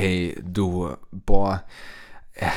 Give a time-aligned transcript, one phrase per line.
[0.00, 1.62] Hey, du, boah.
[2.32, 2.48] Äh,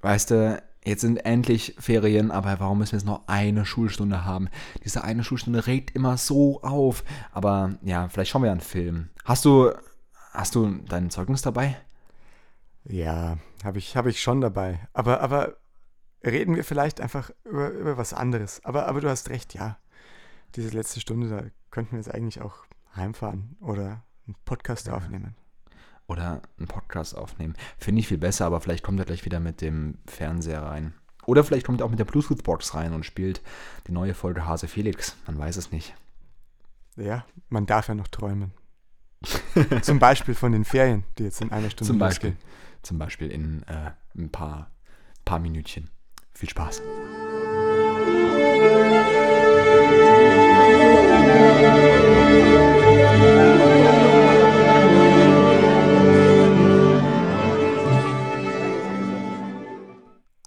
[0.00, 4.48] weißt du, jetzt sind endlich Ferien, aber warum müssen wir jetzt noch eine Schulstunde haben?
[4.84, 7.04] Diese eine Schulstunde regt immer so auf.
[7.30, 9.10] Aber ja, vielleicht schauen wir einen Film.
[9.24, 9.70] Hast du,
[10.32, 11.76] hast du dein Zeugnis dabei?
[12.86, 14.80] Ja, habe ich, hab ich schon dabei.
[14.94, 15.58] Aber, aber
[16.24, 18.64] reden wir vielleicht einfach über, über was anderes.
[18.64, 19.78] Aber, aber du hast recht, ja.
[20.56, 22.64] Diese letzte Stunde, da könnten wir jetzt eigentlich auch
[22.96, 24.94] heimfahren oder einen Podcast ja.
[24.94, 25.36] aufnehmen.
[26.12, 27.54] Oder einen Podcast aufnehmen.
[27.78, 30.92] Finde ich viel besser, aber vielleicht kommt er gleich wieder mit dem Fernseher rein.
[31.24, 33.40] Oder vielleicht kommt er auch mit der Bluetooth-Box rein und spielt
[33.86, 35.16] die neue Folge Hase Felix.
[35.26, 35.94] Man weiß es nicht.
[36.96, 38.52] Ja, man darf ja noch träumen.
[39.82, 42.50] Zum Beispiel von den Ferien, die jetzt in einer Stunde zum Beispiel, losgehen.
[42.82, 44.70] Zum Beispiel in äh, ein paar,
[45.24, 45.88] paar Minütchen.
[46.34, 46.82] Viel Spaß.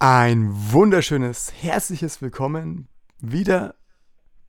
[0.08, 2.86] Ein wunderschönes, herzliches Willkommen
[3.18, 3.74] wieder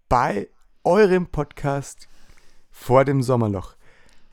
[0.08, 0.52] bei
[0.83, 2.08] eurem Podcast
[2.69, 3.75] vor dem Sommerloch.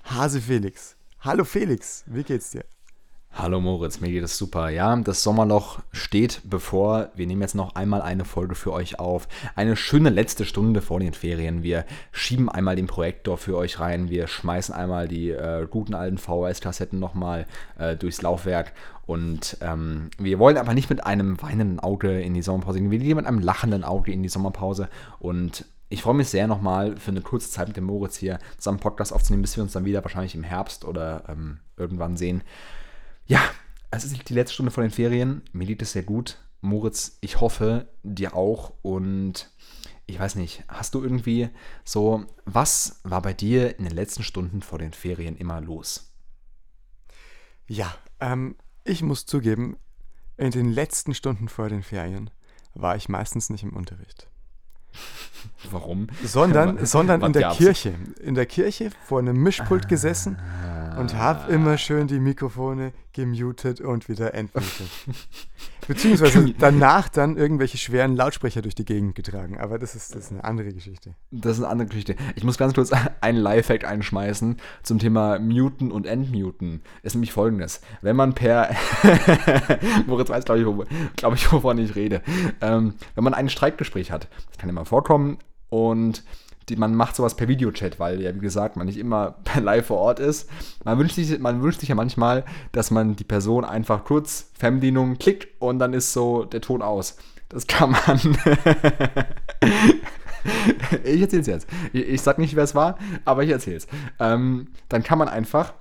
[0.03, 0.99] Hase Felix.
[1.21, 2.67] Hallo Felix, wie geht's dir?
[3.37, 4.69] Hallo Moritz, mir geht es super.
[4.69, 7.09] Ja, das Sommerloch steht bevor.
[7.17, 9.27] Wir nehmen jetzt noch einmal eine Folge für euch auf.
[9.57, 11.65] Eine schöne letzte Stunde vor den Ferien.
[11.65, 14.09] Wir schieben einmal den Projektor für euch rein.
[14.09, 17.47] Wir schmeißen einmal die äh, guten alten VHS-Kassetten nochmal
[17.77, 18.73] äh, durchs Laufwerk.
[19.05, 22.93] Und ähm, wir wollen aber nicht mit einem weinenden Auge in die Sommerpause gehen.
[22.93, 24.89] Wir gehen mit einem lachenden Auge in die Sommerpause.
[25.19, 28.79] Und ich freue mich sehr nochmal für eine kurze Zeit mit dem Moritz hier zusammen
[28.79, 32.45] Podcast aufzunehmen, bis wir uns dann wieder wahrscheinlich im Herbst oder ähm, irgendwann sehen.
[33.27, 33.43] Ja,
[33.91, 35.43] es ist die letzte Stunde von den Ferien.
[35.53, 36.39] Mir liegt es sehr gut.
[36.61, 38.75] Moritz, ich hoffe, dir auch.
[38.83, 39.51] Und
[40.07, 41.49] ich weiß nicht, hast du irgendwie
[41.85, 46.13] so, was war bei dir in den letzten Stunden vor den Ferien immer los?
[47.67, 49.79] Ja, ähm, ich muss zugeben,
[50.37, 52.31] in den letzten Stunden vor den Ferien
[52.75, 54.29] war ich meistens nicht im Unterricht.
[55.71, 56.09] Warum?
[56.23, 57.95] Sondern, sondern in der Kirche.
[58.21, 60.39] In der Kirche vor einem Mischpult gesessen
[60.99, 64.91] und habe immer schön die Mikrofone gemutet und wieder entmutet.
[65.89, 69.59] Beziehungsweise danach dann irgendwelche schweren Lautsprecher durch die Gegend getragen.
[69.59, 71.15] Aber das ist, das ist eine andere Geschichte.
[71.31, 72.17] Das ist eine andere Geschichte.
[72.37, 76.83] Ich muss ganz kurz einen Lifehack einschmeißen zum Thema Muten und Entmuten.
[77.03, 77.81] Ist nämlich folgendes.
[78.03, 78.75] Wenn man per.
[80.07, 80.85] Moritz weiß, glaube ich, wo,
[81.17, 82.23] glaub ich, wovon ich rede.
[82.61, 85.39] Ähm, wenn man ein Streikgespräch hat, das kann immer vorkommen,
[85.75, 86.23] und
[86.69, 89.99] die, man macht sowas per Videochat, weil ja, wie gesagt, man nicht immer live vor
[89.99, 90.49] Ort ist.
[90.85, 95.19] Man wünscht, sich, man wünscht sich ja manchmal, dass man die Person einfach kurz Fernbedienung
[95.19, 97.17] klickt und dann ist so der Ton aus.
[97.49, 98.19] Das kann man.
[101.05, 101.69] ich erzähl's jetzt.
[101.93, 103.87] Ich, ich sag nicht, wer es war, aber ich erzähl's.
[104.19, 105.75] Ähm, dann kann man einfach,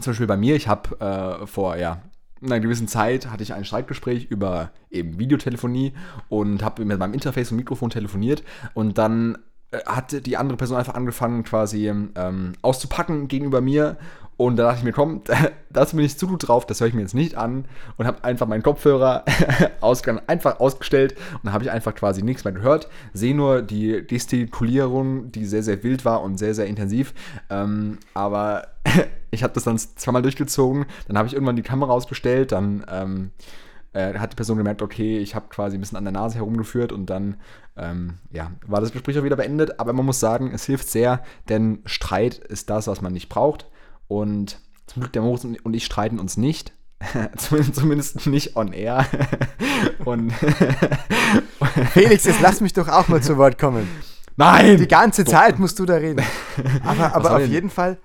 [0.00, 2.02] zum Beispiel bei mir, ich habe äh, vor, ja,
[2.42, 5.94] einer gewissen Zeit hatte ich ein Streitgespräch über eben Videotelefonie
[6.28, 8.42] und habe mit meinem Interface und Mikrofon telefoniert
[8.74, 9.38] und dann
[9.86, 13.96] hat die andere Person einfach angefangen, quasi ähm, auszupacken gegenüber mir.
[14.36, 15.22] Und da dachte ich mir, komm,
[15.70, 17.66] da bin ich zu gut drauf, das höre ich mir jetzt nicht an.
[17.96, 19.24] Und habe einfach meinen Kopfhörer
[20.26, 22.88] einfach ausgestellt und habe ich einfach quasi nichts mehr gehört.
[23.12, 27.14] Sehe nur die Gestikulierung, die sehr, sehr wild war und sehr, sehr intensiv.
[27.50, 28.68] Ähm, aber
[29.30, 30.86] ich habe das dann zweimal durchgezogen.
[31.06, 32.84] Dann habe ich irgendwann die Kamera ausgestellt, dann.
[32.90, 33.30] Ähm,
[33.94, 36.92] äh, hat die Person gemerkt, okay, ich habe quasi ein bisschen an der Nase herumgeführt
[36.92, 37.36] und dann
[37.76, 39.80] ähm, ja, war das Gespräch auch wieder beendet.
[39.80, 43.70] Aber man muss sagen, es hilft sehr, denn Streit ist das, was man nicht braucht.
[44.08, 46.72] Und zum Glück der Moritz und ich streiten uns nicht.
[47.36, 49.06] Zumindest nicht on air.
[50.04, 50.32] und
[51.92, 53.88] Felix, jetzt lass mich doch auch mal zu Wort kommen.
[54.36, 54.78] Nein!
[54.78, 56.24] Die ganze Zeit musst du da reden.
[56.82, 57.98] Aber, aber auf jeden Fall,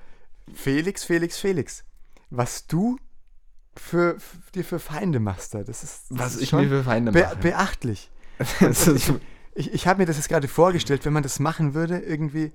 [0.53, 1.83] Felix, Felix, Felix.
[2.29, 2.97] Was du
[3.79, 5.63] für, für, dir für Feinde machst da.
[5.63, 7.35] Das ist, das Was ist ich mir für Feinde be mache.
[7.37, 8.11] Beachtlich.
[8.59, 9.11] ich
[9.55, 12.51] ich, ich habe mir das jetzt gerade vorgestellt, wenn man das machen würde, irgendwie,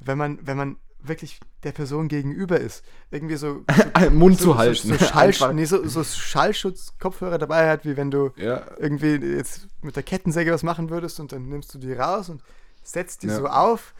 [0.00, 3.64] wenn man, wenn man wirklich der Person gegenüber ist, irgendwie so,
[4.00, 4.88] so Mund so, zu halten.
[4.88, 8.62] So, so, Schall, nee, so, so Schallschutz-Kopfhörer dabei hat, wie wenn du ja.
[8.78, 12.42] irgendwie jetzt mit der Kettensäge was machen würdest und dann nimmst du die raus und
[12.82, 13.36] setzt die ja.
[13.36, 13.94] so auf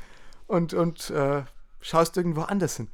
[0.46, 1.42] und, und äh,
[1.80, 2.88] schaust irgendwo anders hin.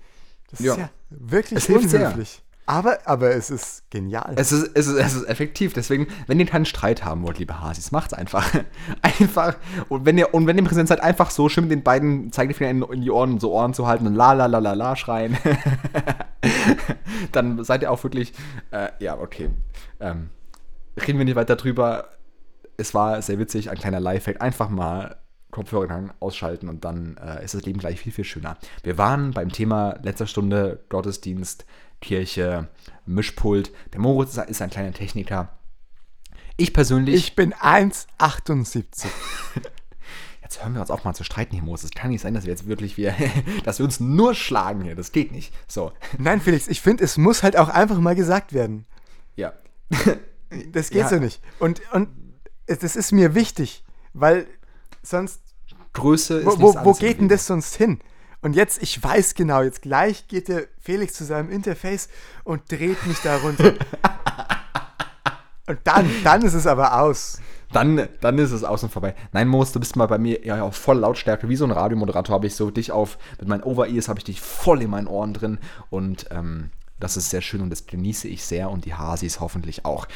[0.50, 0.72] Das ja.
[0.72, 2.42] ist ja wirklich es unhöflich.
[2.64, 4.34] Aber, aber es ist genial.
[4.36, 5.72] Es ist, es, ist, es ist effektiv.
[5.72, 8.48] Deswegen, wenn ihr keinen Streit haben wollt, liebe Hasis, macht's einfach.
[9.02, 9.56] einfach.
[9.88, 12.70] Und wenn ihr, und wenn ihr präsent seid, einfach so schön mit den beiden Zeigefinger
[12.70, 15.36] in, in die Ohren, so Ohren zu halten und la la la la la schreien.
[17.32, 18.32] dann seid ihr auch wirklich,
[18.70, 19.50] äh, ja, okay.
[19.98, 20.30] Ähm,
[20.96, 22.10] reden wir nicht weiter drüber.
[22.76, 24.40] Es war sehr witzig, ein kleiner Lifehack.
[24.40, 25.16] Einfach mal
[25.50, 28.56] Kopfhörer ausschalten und dann äh, ist das Leben gleich viel, viel schöner.
[28.82, 31.66] Wir waren beim Thema letzter Stunde Gottesdienst
[32.02, 32.68] Kirche,
[33.06, 33.72] Mischpult.
[33.94, 35.48] Der Moritz ist ein kleiner Techniker.
[36.58, 37.14] Ich persönlich.
[37.14, 38.84] Ich bin 1,78.
[40.42, 41.86] jetzt hören wir uns auch mal zu streiten hier, Moses.
[41.86, 43.14] Es kann nicht sein, dass wir jetzt wirklich wir,
[43.64, 44.94] dass wir uns nur schlagen hier.
[44.94, 45.54] Das geht nicht.
[45.66, 45.92] So.
[46.18, 48.84] Nein, Felix, ich finde, es muss halt auch einfach mal gesagt werden.
[49.36, 49.54] Ja.
[50.72, 51.08] Das geht ja.
[51.08, 51.40] so nicht.
[51.60, 52.10] Und, und
[52.66, 54.46] das ist mir wichtig, weil
[55.02, 55.40] sonst.
[55.94, 58.00] Größe ist Wo, wo, wo geht denn das sonst hin?
[58.42, 62.08] Und jetzt, ich weiß genau, jetzt gleich geht der Felix zu seinem Interface
[62.42, 63.74] und dreht mich da runter.
[65.68, 67.38] und dann, dann ist es aber aus.
[67.72, 69.14] Dann, dann ist es außen vorbei.
[69.32, 71.48] Nein, Moos, du bist mal bei mir ja auf voll Lautstärke.
[71.48, 74.40] Wie so ein Radiomoderator habe ich so dich auf, mit meinen Over-Ears habe ich dich
[74.40, 75.58] voll in meinen Ohren drin.
[75.88, 79.84] Und ähm, das ist sehr schön und das genieße ich sehr und die Hasis hoffentlich
[79.84, 80.06] auch.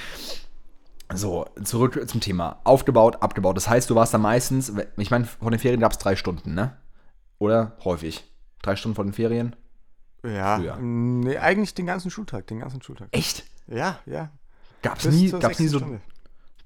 [1.15, 2.59] So, zurück zum Thema.
[2.65, 3.57] Aufgebaut, abgebaut.
[3.57, 6.55] Das heißt, du warst da meistens, ich meine, vor den Ferien gab es drei Stunden,
[6.55, 6.77] ne?
[7.39, 8.25] Oder häufig?
[8.63, 9.55] Drei Stunden vor den Ferien?
[10.25, 10.77] Ja, Früher.
[10.81, 13.09] nee, eigentlich den ganzen Schultag, den ganzen Schultag.
[13.13, 13.45] Echt?
[13.69, 14.31] Ja, ja.
[14.83, 16.01] Gab es nie, gab's nie so, Stunde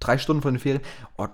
[0.01, 0.83] drei Stunden vor den Ferien.
[1.17, 1.29] Oh,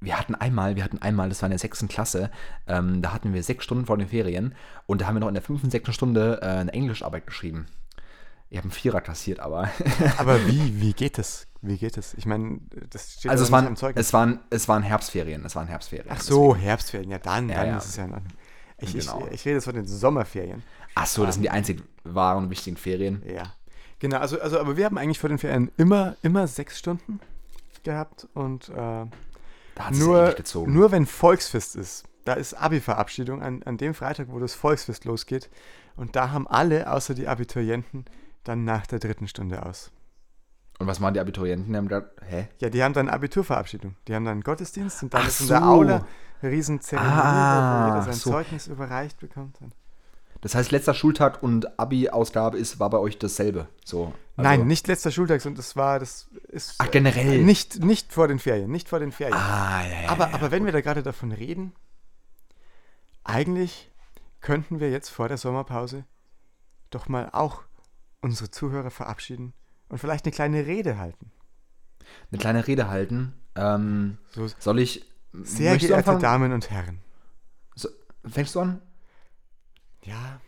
[0.00, 2.30] wir hatten einmal, wir hatten einmal, das war in der sechsten Klasse,
[2.66, 4.54] ähm, da hatten wir sechs Stunden vor den Ferien
[4.86, 7.66] und da haben wir noch in der fünften, sechsten Stunde äh, eine Englischarbeit geschrieben.
[8.48, 9.70] Ich habe einen Vierer kassiert, aber.
[10.18, 11.46] aber wie, wie geht es?
[11.62, 12.12] Wie geht es?
[12.14, 12.60] Ich meine,
[12.90, 15.44] das steht also es waren, es waren, es waren Herbstferien.
[15.46, 16.08] Es waren Herbstferien.
[16.10, 16.66] Ach so, deswegen.
[16.66, 17.10] Herbstferien.
[17.10, 17.78] Ja, dann, ja, dann ja.
[17.78, 18.20] ist es ja noch.
[18.82, 19.26] Ich, genau.
[19.26, 20.62] ich, ich rede jetzt von den Sommerferien.
[20.94, 23.22] Ach so, das sind die einzig wahren und wichtigen Ferien.
[23.26, 23.54] Ja.
[23.98, 27.20] Genau, also, also aber wir haben eigentlich vor den Ferien immer, immer sechs Stunden
[27.84, 29.06] gehabt und äh,
[29.92, 30.34] nur,
[30.66, 35.50] nur wenn Volksfest ist, da ist Abi-Verabschiedung an, an dem Freitag, wo das Volksfest losgeht.
[35.96, 38.04] Und da haben alle, außer die Abiturienten,
[38.44, 39.90] dann nach der dritten Stunde aus.
[40.82, 41.72] Und was machen die Abiturienten?
[41.72, 42.48] Die haben da, hä?
[42.58, 43.94] Ja, die haben dann Abiturverabschiedung.
[44.08, 46.04] Die haben dann Gottesdienst und dann Ach ist in der Aula
[46.40, 48.30] eine Riesenzeremonie, ah, wo jeder sein so.
[48.30, 49.58] Zeugnis überreicht bekommt.
[50.40, 53.68] Das heißt, letzter Schultag und Abi-Ausgabe ist, war bei euch dasselbe.
[53.84, 54.06] So,
[54.36, 56.74] also Nein, nicht letzter Schultag, sondern das war, das ist.
[56.78, 57.34] Ach, generell.
[57.34, 59.36] Äh, nicht, nicht vor den Ferien, nicht vor den Ferien.
[59.36, 61.76] Ah, ja, ja, aber, ja, aber wenn wir da gerade davon reden,
[63.22, 63.88] eigentlich
[64.40, 66.06] könnten wir jetzt vor der Sommerpause
[66.90, 67.62] doch mal auch
[68.20, 69.54] unsere Zuhörer verabschieden
[69.92, 71.30] und vielleicht eine kleine Rede halten.
[72.30, 73.34] Eine kleine Rede halten?
[73.54, 75.04] Ähm, so, soll ich.
[75.42, 76.98] Sehr geehrte Damen und Herren.
[77.74, 77.90] So,
[78.24, 78.80] fängst du an?
[80.02, 80.40] Ja.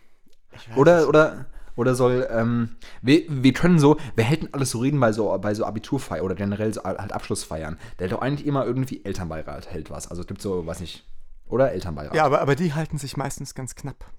[0.76, 1.44] oder, oder,
[1.76, 5.52] oder soll, ähm, wir, wir können so, wir hätten alles so reden bei so, bei
[5.54, 7.78] so Abiturfeiern oder generell so halt Abschlussfeiern.
[7.98, 10.08] Der hält doch eigentlich immer irgendwie Elternbeirat hält was.
[10.08, 11.04] Also es gibt so, weiß nicht,
[11.46, 12.14] oder Elternbeirat.
[12.14, 14.10] Ja, aber, aber die halten sich meistens ganz knapp.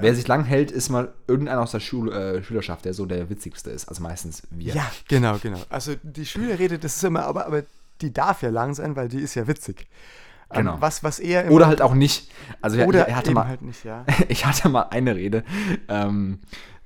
[0.00, 3.30] Wer sich lang hält, ist mal irgendeiner aus der Schul äh, Schülerschaft, der so der
[3.30, 3.88] witzigste ist.
[3.88, 4.74] Also meistens wir.
[4.74, 5.58] Ja, genau, genau.
[5.70, 7.62] Also die Schülerrede, das ist immer, aber, aber
[8.00, 9.88] die darf ja lang sein, weil die ist ja witzig.
[10.50, 10.76] Ähm, genau.
[10.80, 12.30] was, was eher Oder halt auch nicht.
[12.62, 14.06] Also oder er, er hatte mal, halt nicht, ja.
[14.28, 15.44] ich hatte mal eine Rede,
[15.88, 16.40] ähm,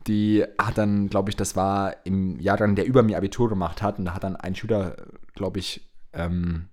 [0.09, 3.99] die hat dann, glaube ich, das war im Jahrgang, der über mir Abitur gemacht hat,
[3.99, 4.97] und da hat dann ein Schüler,
[5.35, 6.69] glaube ich, ähm,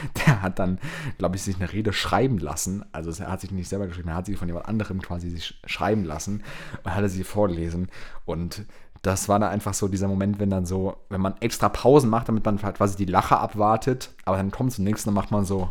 [0.26, 0.78] der hat dann,
[1.18, 2.84] glaube ich, sich eine Rede schreiben lassen.
[2.92, 5.60] Also er hat sich nicht selber geschrieben, er hat sie von jemand anderem quasi sich
[5.64, 6.42] schreiben lassen
[6.84, 7.88] und hat sie vorgelesen.
[8.24, 8.64] Und
[9.02, 12.28] das war dann einfach so dieser Moment, wenn dann so, wenn man extra Pausen macht,
[12.28, 15.44] damit man halt quasi die Lache abwartet, aber dann kommt zum nächsten, dann macht man
[15.44, 15.70] so,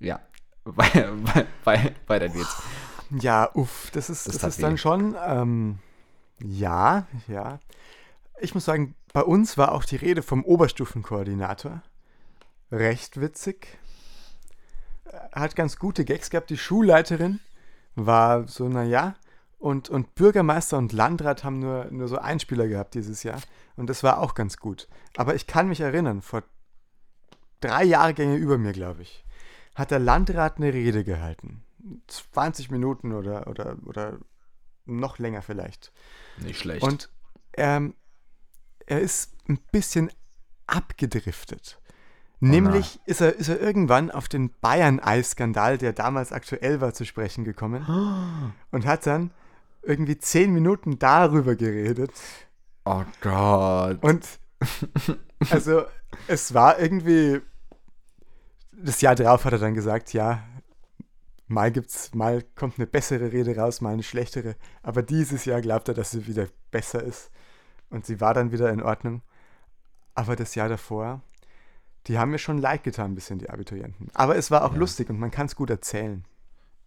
[0.00, 0.20] ja,
[0.64, 2.62] weiter geht's.
[3.10, 5.78] Ja, uff, das ist, das, das ist dann schon, ähm,
[6.42, 7.58] ja, ja.
[8.40, 11.82] Ich muss sagen, bei uns war auch die Rede vom Oberstufenkoordinator
[12.70, 13.78] recht witzig.
[15.32, 16.50] Hat ganz gute Gags gehabt.
[16.50, 17.40] Die Schulleiterin
[17.94, 19.16] war so, naja,
[19.58, 23.40] und, und Bürgermeister und Landrat haben nur, nur so Einspieler gehabt dieses Jahr.
[23.76, 24.88] Und das war auch ganz gut.
[25.16, 26.44] Aber ich kann mich erinnern, vor
[27.60, 29.24] drei Jahrgänge über mir, glaube ich,
[29.74, 31.64] hat der Landrat eine Rede gehalten.
[32.06, 34.18] 20 Minuten oder, oder, oder
[34.84, 35.92] noch länger vielleicht.
[36.38, 36.82] Nicht schlecht.
[36.82, 37.10] Und
[37.56, 37.94] ähm,
[38.86, 40.10] er ist ein bisschen
[40.66, 41.80] abgedriftet.
[42.40, 47.04] Oh Nämlich ist er, ist er irgendwann auf den Bayern-Ei-Skandal, der damals aktuell war, zu
[47.04, 47.84] sprechen gekommen.
[48.70, 49.32] Und hat dann
[49.82, 52.12] irgendwie zehn Minuten darüber geredet.
[52.84, 54.02] Oh Gott.
[54.02, 54.26] Und
[55.50, 55.84] also
[56.26, 57.40] es war irgendwie.
[58.72, 60.44] Das Jahr drauf hat er dann gesagt, ja,
[61.48, 64.54] mal gibt's, mal kommt eine bessere Rede raus, mal eine schlechtere.
[64.82, 67.32] Aber dieses Jahr glaubt er, dass sie wieder besser ist.
[67.90, 69.22] Und sie war dann wieder in Ordnung.
[70.14, 71.22] Aber das Jahr davor,
[72.06, 74.08] die haben mir schon leid getan, ein bisschen, die Abiturienten.
[74.14, 74.78] Aber es war auch ja.
[74.78, 76.24] lustig und man kann es gut erzählen.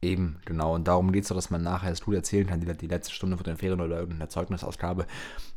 [0.03, 0.73] Eben, genau.
[0.73, 3.13] Und darum geht es doch, dass man nachher das gut erzählen kann, die, die letzte
[3.13, 5.05] Stunde von den Ferien oder irgendeine Zeugnisausgabe.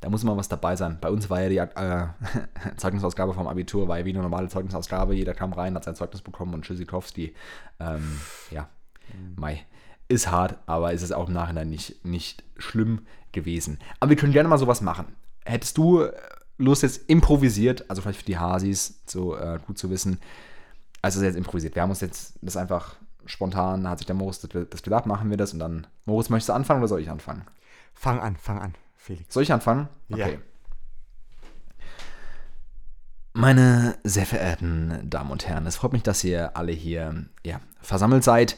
[0.02, 0.98] Da muss immer was dabei sein.
[1.00, 2.06] Bei uns war ja die äh,
[2.76, 5.14] Zeugnisausgabe vom Abitur, war ja wie eine normale Zeugnisausgabe.
[5.14, 7.34] Jeder kam rein, hat sein Zeugnis bekommen und Tschüssikowski,
[7.80, 8.20] ähm,
[8.50, 8.68] ja,
[9.08, 9.34] mhm.
[9.36, 9.64] Mai.
[10.08, 13.06] Ist hart, aber ist es auch im Nachhinein nicht, nicht schlimm.
[13.34, 13.78] gewesen.
[14.00, 15.14] Aber wir können gerne mal sowas machen.
[15.44, 16.12] Hättest du äh,
[16.58, 20.18] Lust jetzt improvisiert, also vielleicht für die Hasis, so äh, gut zu wissen,
[21.02, 21.74] also jetzt improvisiert.
[21.74, 22.96] Wir haben uns jetzt das einfach
[23.26, 26.52] spontan, hat sich der Moritz das gedacht, machen wir das und dann, Moritz, möchtest du
[26.52, 27.44] anfangen oder soll ich anfangen?
[27.94, 29.32] Fang an, fang an, Felix.
[29.32, 29.88] Soll ich anfangen?
[30.10, 30.34] Okay.
[30.34, 30.38] Ja.
[33.36, 38.22] Meine sehr verehrten Damen und Herren, es freut mich, dass ihr alle hier ja, versammelt
[38.22, 38.56] seid.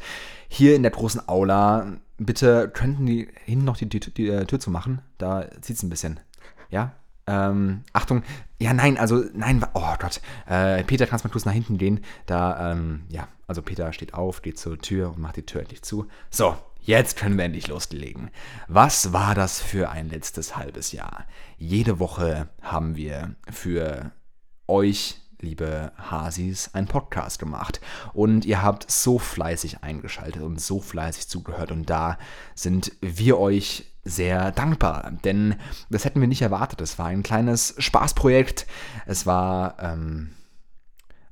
[0.49, 1.97] Hier in der großen Aula.
[2.19, 5.01] Bitte könnten die hinten noch die, die, die, die Tür zu machen.
[5.17, 6.21] Da zieht es ein bisschen.
[6.69, 6.93] Ja?
[7.27, 8.23] Ähm, Achtung,
[8.59, 10.21] ja, nein, also, nein, oh Gott.
[10.47, 12.01] Äh, Peter, kannst mal kurz nach hinten gehen.
[12.27, 15.83] Da, ähm, ja, also Peter steht auf, geht zur Tür und macht die Tür endlich
[15.83, 16.07] zu.
[16.31, 18.31] So, jetzt können wir endlich loslegen.
[18.69, 21.25] Was war das für ein letztes halbes Jahr?
[21.59, 24.13] Jede Woche haben wir für
[24.69, 27.81] euch, liebe Hasis, einen Podcast gemacht.
[28.13, 31.73] Und ihr habt so fleißig eingeschaltet und so fleißig zugehört.
[31.73, 32.19] Und da
[32.55, 35.57] sind wir euch sehr dankbar, denn
[35.91, 36.81] das hätten wir nicht erwartet.
[36.81, 38.67] Es war ein kleines Spaßprojekt.
[39.05, 40.31] Es war ähm,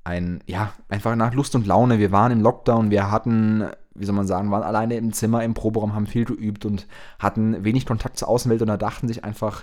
[0.03, 1.99] ein, ja, einfach nach Lust und Laune.
[1.99, 5.55] Wir waren im Lockdown, wir hatten, wie soll man sagen, waren alleine im Zimmer, im
[5.55, 6.89] Proberaum, haben viel geübt und
[7.21, 9.63] hatten wenig Kontakt zur Außenwelt und da dachten sich einfach,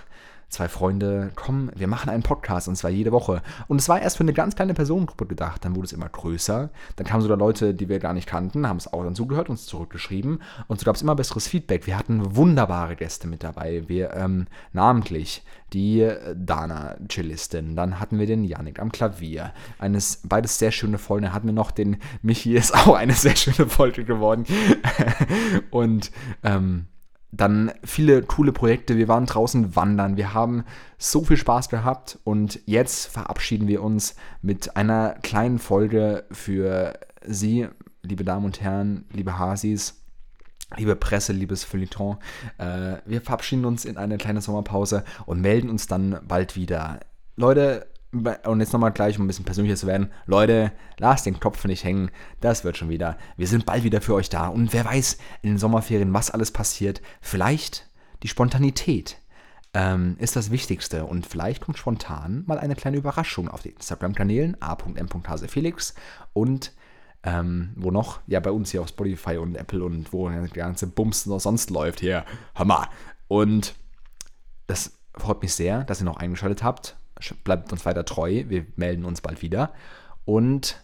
[0.52, 3.42] zwei Freunde, komm, wir machen einen Podcast und zwar jede Woche.
[3.68, 6.70] Und es war erst für eine ganz kleine Personengruppe gedacht, dann wurde es immer größer.
[6.96, 9.66] Dann kamen sogar Leute, die wir gar nicht kannten, haben es auch dann zugehört, uns
[9.66, 11.86] zurückgeschrieben und so gab es immer besseres Feedback.
[11.86, 15.42] Wir hatten wunderbare Gäste mit dabei, wir ähm, namentlich
[15.72, 16.06] die
[16.36, 21.32] Dana Cellistin, dann hatten wir den Yannick am Klavier, eines, beides sehr schöne Folgen, dann
[21.32, 24.44] hatten wir noch den Michi, ist auch eine sehr schöne Folge geworden
[25.70, 26.88] und ähm,
[27.32, 28.98] dann viele coole Projekte.
[28.98, 30.16] Wir waren draußen wandern.
[30.18, 30.64] Wir haben
[30.98, 32.18] so viel Spaß gehabt.
[32.24, 37.66] Und jetzt verabschieden wir uns mit einer kleinen Folge für Sie,
[38.02, 39.98] liebe Damen und Herren, liebe Hasis.
[40.76, 42.16] Liebe Presse, liebes Feuilleton,
[42.56, 47.00] äh, wir verabschieden uns in eine kleine Sommerpause und melden uns dann bald wieder.
[47.36, 51.64] Leute, und jetzt nochmal gleich, um ein bisschen persönlicher zu werden, Leute, lasst den Kopf
[51.64, 53.16] nicht hängen, das wird schon wieder.
[53.36, 56.50] Wir sind bald wieder für euch da und wer weiß in den Sommerferien, was alles
[56.50, 57.00] passiert.
[57.22, 57.88] Vielleicht
[58.22, 59.16] die Spontanität
[59.72, 64.58] ähm, ist das Wichtigste und vielleicht kommt spontan mal eine kleine Überraschung auf den Instagram-Kanälen
[64.60, 65.94] a.m.hasefelix
[66.34, 66.72] und
[67.24, 68.20] ähm, wo noch?
[68.26, 71.70] Ja, bei uns hier auf Spotify und Apple und wo der ganze Bums noch sonst
[71.70, 72.24] läuft hier.
[72.56, 72.88] Hammer.
[73.28, 73.74] Und
[74.66, 76.96] das freut mich sehr, dass ihr noch eingeschaltet habt
[77.44, 78.44] bleibt uns weiter treu.
[78.48, 79.72] Wir melden uns bald wieder
[80.24, 80.82] und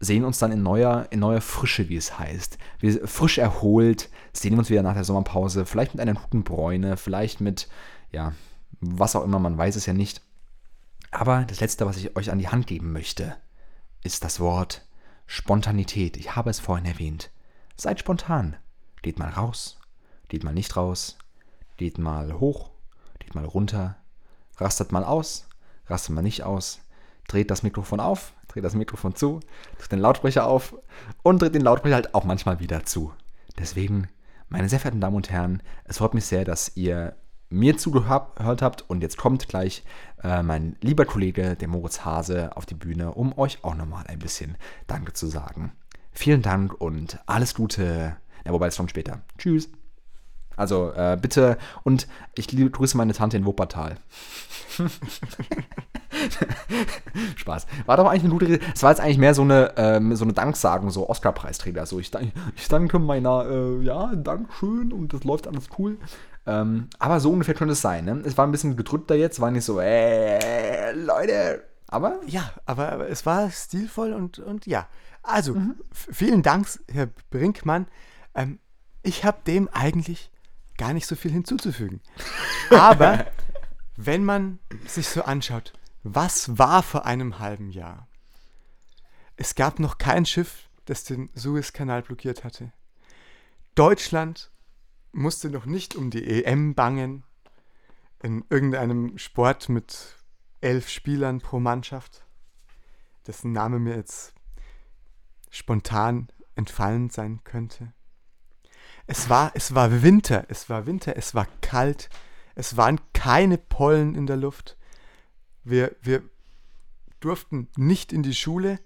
[0.00, 2.58] sehen uns dann in neuer, in neuer Frische, wie es heißt.
[2.78, 7.40] Wir frisch erholt, sehen uns wieder nach der Sommerpause, vielleicht mit einer guten Bräune, vielleicht
[7.40, 7.68] mit,
[8.10, 8.32] ja,
[8.80, 10.22] was auch immer, man weiß es ja nicht.
[11.10, 13.36] Aber das Letzte, was ich euch an die Hand geben möchte,
[14.02, 14.86] ist das Wort
[15.26, 16.16] Spontanität.
[16.16, 17.30] Ich habe es vorhin erwähnt.
[17.76, 18.56] Seid spontan.
[19.02, 19.78] Geht mal raus,
[20.28, 21.16] geht mal nicht raus,
[21.76, 22.70] geht mal hoch,
[23.18, 23.96] geht mal runter,
[24.58, 25.48] rastet mal aus,
[25.90, 26.80] rastet mal nicht aus,
[27.28, 29.40] dreht das Mikrofon auf, dreht das Mikrofon zu,
[29.78, 30.74] dreht den Lautsprecher auf
[31.22, 33.12] und dreht den Lautsprecher halt auch manchmal wieder zu.
[33.58, 34.08] Deswegen,
[34.48, 37.14] meine sehr verehrten Damen und Herren, es freut mich sehr, dass ihr
[37.50, 39.84] mir zugehört habt und jetzt kommt gleich
[40.22, 44.20] äh, mein lieber Kollege, der Moritz Hase, auf die Bühne, um euch auch nochmal ein
[44.20, 44.56] bisschen
[44.86, 45.72] Danke zu sagen.
[46.12, 48.16] Vielen Dank und alles Gute.
[48.44, 49.22] Ja, wobei es kommt später.
[49.36, 49.68] Tschüss.
[50.56, 53.96] Also äh, bitte und ich grüße meine Tante in Wuppertal.
[57.36, 57.66] Spaß.
[57.86, 58.64] War doch eigentlich eine gute Rede.
[58.74, 61.86] Es war jetzt eigentlich mehr so eine, ähm, so eine Danksagung, so Oscar-Preisträger.
[61.86, 62.10] So, ich,
[62.56, 65.98] ich danke meiner, äh, ja, Dankeschön und das läuft alles cool.
[66.46, 68.04] Ähm, aber so ungefähr könnte es sein.
[68.04, 68.22] Ne?
[68.24, 71.64] Es war ein bisschen gedrückter jetzt, war nicht so, äh, Leute.
[71.88, 72.20] Aber?
[72.26, 74.86] Ja, aber, aber es war stilvoll und, und ja.
[75.22, 75.74] Also, mhm.
[75.92, 77.86] vielen Dank, Herr Brinkmann.
[78.34, 78.58] Ähm,
[79.02, 80.30] ich habe dem eigentlich
[80.80, 82.00] gar nicht so viel hinzuzufügen.
[82.70, 83.30] Aber
[83.96, 88.08] wenn man sich so anschaut, was war vor einem halben Jahr?
[89.36, 92.72] Es gab noch kein Schiff, das den Suezkanal blockiert hatte.
[93.74, 94.50] Deutschland
[95.12, 97.24] musste noch nicht um die EM bangen
[98.22, 100.16] in irgendeinem Sport mit
[100.62, 102.24] elf Spielern pro Mannschaft,
[103.26, 104.32] dessen Name mir jetzt
[105.50, 107.92] spontan entfallen sein könnte.
[109.10, 112.08] Es war, es war Winter, es war Winter, es war kalt,
[112.54, 114.76] es waren keine Pollen in der Luft.
[115.64, 116.22] Wir, wir
[117.18, 118.78] durften nicht in die Schule.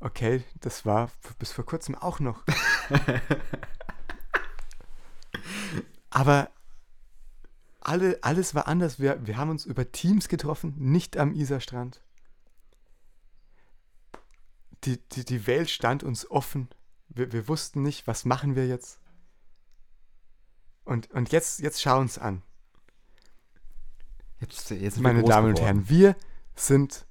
[0.00, 2.44] Okay, das war bis vor kurzem auch noch.
[6.10, 6.50] Aber
[7.80, 9.00] alle, alles war anders.
[9.00, 12.02] Wir, wir haben uns über Teams getroffen, nicht am Isarstrand.
[14.84, 16.68] Die, die, die Welt stand uns offen.
[17.08, 19.00] Wir, wir wussten nicht, was machen wir jetzt.
[20.84, 22.42] Und, und jetzt, jetzt schau uns an.
[24.40, 26.16] Jetzt, jetzt Meine Damen und Herren, wir
[26.54, 27.06] sind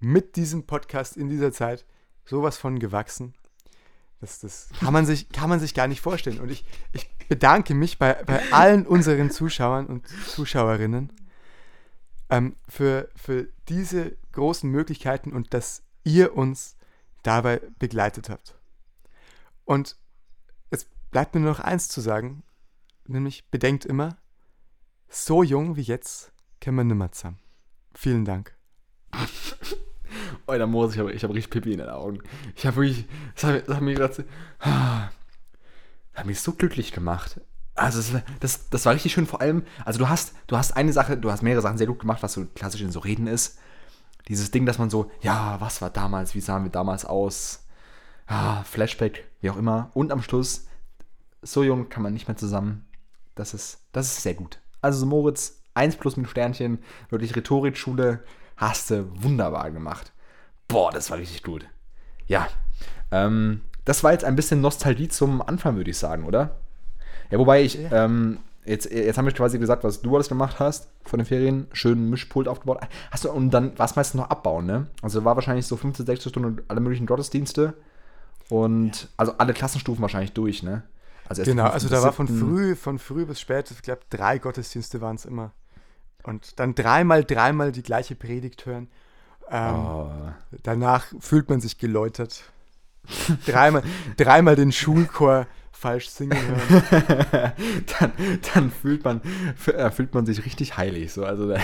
[0.00, 1.86] mit diesem Podcast in dieser Zeit
[2.24, 3.34] sowas von gewachsen.
[4.20, 6.40] Das, das kann, man sich, kann man sich gar nicht vorstellen.
[6.40, 11.12] Und ich, ich bedanke mich bei, bei allen unseren Zuschauern und Zuschauerinnen
[12.30, 16.76] ähm, für, für diese großen Möglichkeiten und dass ihr uns
[17.22, 18.56] dabei begleitet habt.
[19.64, 19.96] Und
[20.70, 22.42] es bleibt mir nur noch eins zu sagen,
[23.08, 24.16] nämlich bedenkt immer,
[25.08, 27.38] so jung wie jetzt kennen wir nimmer zusammen.
[27.94, 28.54] Vielen Dank.
[30.46, 32.20] Alter Mose, ich habe ich hab richtig Pipi in den Augen.
[32.54, 34.24] Ich habe wirklich, das hat, das hat mich gerade,
[34.60, 37.40] hat mich so glücklich gemacht.
[37.74, 40.92] Also das, das, das, war richtig schön, vor allem, also du hast, du hast eine
[40.92, 43.58] Sache, du hast mehrere Sachen sehr gut gemacht, was so klassisch in so Reden ist.
[44.28, 47.66] Dieses Ding, dass man so, ja, was war damals, wie sahen wir damals aus?
[48.26, 49.90] Ah, Flashback, wie auch immer.
[49.94, 50.66] Und am Schluss,
[51.42, 52.86] so jung kann man nicht mehr zusammen.
[53.36, 54.58] Das ist, das ist sehr gut.
[54.80, 56.78] Also so Moritz, 1 plus mit Sternchen,
[57.10, 58.24] wirklich Rhetorikschule,
[58.56, 60.12] hast du wunderbar gemacht.
[60.66, 61.66] Boah, das war richtig gut.
[62.26, 62.48] Ja,
[63.12, 66.56] ähm, das war jetzt ein bisschen Nostalgie zum Anfang, würde ich sagen, oder?
[67.30, 70.88] Ja, wobei ich, ähm, jetzt, jetzt haben wir quasi gesagt, was du alles gemacht hast
[71.04, 71.68] von den Ferien.
[71.72, 72.80] Schön Mischpult aufgebaut.
[73.10, 74.86] Hast du, und dann war es meistens noch abbauen, ne?
[75.02, 77.74] Also war wahrscheinlich so 15, 16 Stunden alle möglichen Gottesdienste.
[78.48, 79.08] Und ja.
[79.18, 80.82] also alle Klassenstufen wahrscheinlich durch, ne?
[81.28, 85.00] Also genau, also da war von früh, von früh bis spät, ich glaube, drei Gottesdienste
[85.00, 85.52] waren es immer.
[86.22, 88.88] Und dann dreimal, dreimal die gleiche Predigt hören.
[89.48, 90.10] Ähm, oh.
[90.62, 92.42] Danach fühlt man sich geläutert.
[93.46, 93.82] dreimal,
[94.16, 97.52] dreimal den Schulchor falsch singen hören.
[98.00, 98.12] dann,
[98.54, 99.20] dann fühlt, man,
[99.66, 101.12] äh, fühlt man sich richtig heilig.
[101.12, 101.24] So.
[101.24, 101.60] Also der,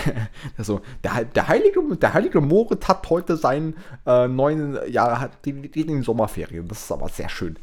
[0.59, 5.69] so, der, der, heilige, der heilige Moritz hat heute seinen äh, neuen Jahr, hat die,
[5.69, 6.67] die, die Sommerferien.
[6.67, 7.57] Das ist aber sehr schön.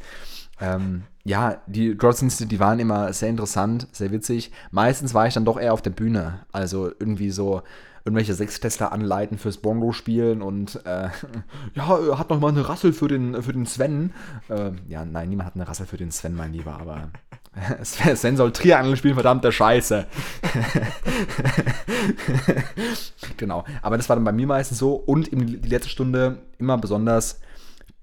[0.59, 4.51] Ähm, ja, die Gottesdienste, die waren immer sehr interessant, sehr witzig.
[4.71, 6.45] Meistens war ich dann doch eher auf der Bühne.
[6.51, 7.61] Also irgendwie so
[8.03, 11.09] irgendwelche Sechstester anleiten fürs Bongo spielen und äh,
[11.75, 14.13] ja, hat noch mal eine Rassel für den, für den Sven.
[14.49, 17.09] Äh, ja, nein, niemand hat eine Rassel für den Sven, mein Lieber, aber
[17.83, 20.07] Sven soll Triangel spielen, verdammte Scheiße.
[23.37, 26.79] genau, aber das war dann bei mir meistens so und in die letzte Stunde immer
[26.79, 27.39] besonders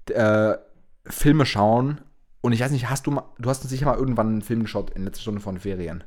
[0.07, 0.53] äh,
[1.03, 1.99] Filme schauen
[2.41, 4.91] und ich weiß nicht, hast du mal, du hast sicher mal irgendwann einen Film geschaut
[4.91, 6.03] in letzter Stunde von Ferien,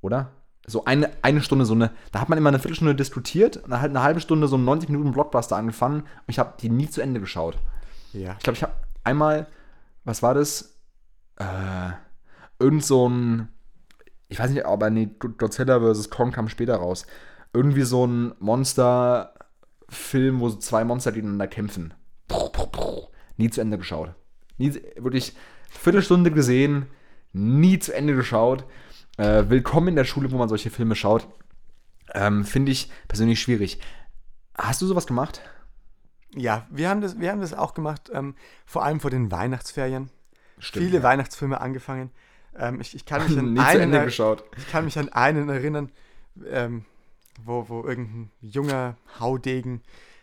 [0.00, 0.32] oder?
[0.66, 3.80] so eine, eine Stunde, so eine, da hat man immer eine Viertelstunde diskutiert und dann
[3.80, 6.90] halt eine halbe Stunde so einen 90 Minuten Blockbuster angefangen und ich habe die nie
[6.90, 7.56] zu Ende geschaut.
[8.12, 8.32] Ja.
[8.32, 8.72] Ich glaube, ich habe
[9.04, 9.46] einmal,
[10.04, 10.76] was war das?
[11.36, 11.92] Äh,
[12.58, 13.48] irgend so ein,
[14.28, 16.10] ich weiß nicht, aber nee, Godzilla vs.
[16.10, 17.06] Kong kam später raus.
[17.52, 21.94] Irgendwie so ein Monster-Film, wo so zwei Monster gegeneinander kämpfen.
[23.36, 24.14] Nie zu Ende geschaut.
[24.58, 25.34] Nie, wirklich
[25.68, 26.86] Viertelstunde gesehen,
[27.32, 28.64] nie zu Ende geschaut.
[29.18, 31.28] Äh, willkommen in der Schule, wo man solche Filme schaut.
[32.14, 33.80] Ähm, Finde ich persönlich schwierig.
[34.56, 35.42] Hast du sowas gemacht?
[36.34, 40.10] Ja, wir haben das, wir haben das auch gemacht, ähm, vor allem vor den Weihnachtsferien.
[40.58, 41.02] Stimmt, Viele ja.
[41.02, 42.10] Weihnachtsfilme angefangen.
[42.58, 44.44] Ähm, ich, ich, kann mich an einen, geschaut.
[44.56, 45.92] ich kann mich an einen erinnern,
[46.46, 46.86] ähm,
[47.44, 49.82] wo, wo irgendein junger Haudegen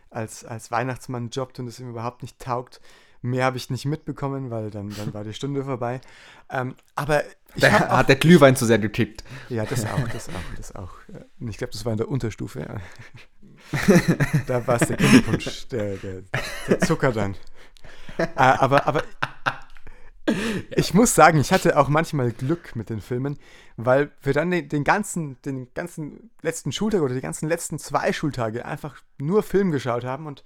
[0.10, 2.82] als, als Weihnachtsmann jobbt und es ihm überhaupt nicht taugt.
[3.24, 6.02] Mehr habe ich nicht mitbekommen, weil dann, dann war die Stunde vorbei.
[6.52, 7.24] Ähm, aber
[7.56, 9.24] da hat der Glühwein zu sehr gekickt.
[9.48, 10.92] Ja, das auch, das auch, das auch.
[11.40, 12.68] Ich glaube, das war in der Unterstufe.
[14.46, 16.24] Da war es der Kinderpunsch, der, der,
[16.68, 17.36] der, Zucker dann.
[18.18, 19.04] Äh, aber, aber
[20.76, 23.40] ich muss sagen, ich hatte auch manchmal Glück mit den Filmen,
[23.78, 28.14] weil wir dann den, den, ganzen, den ganzen letzten Schultag oder die ganzen letzten zwei
[28.14, 30.44] Schultage einfach nur Film geschaut haben und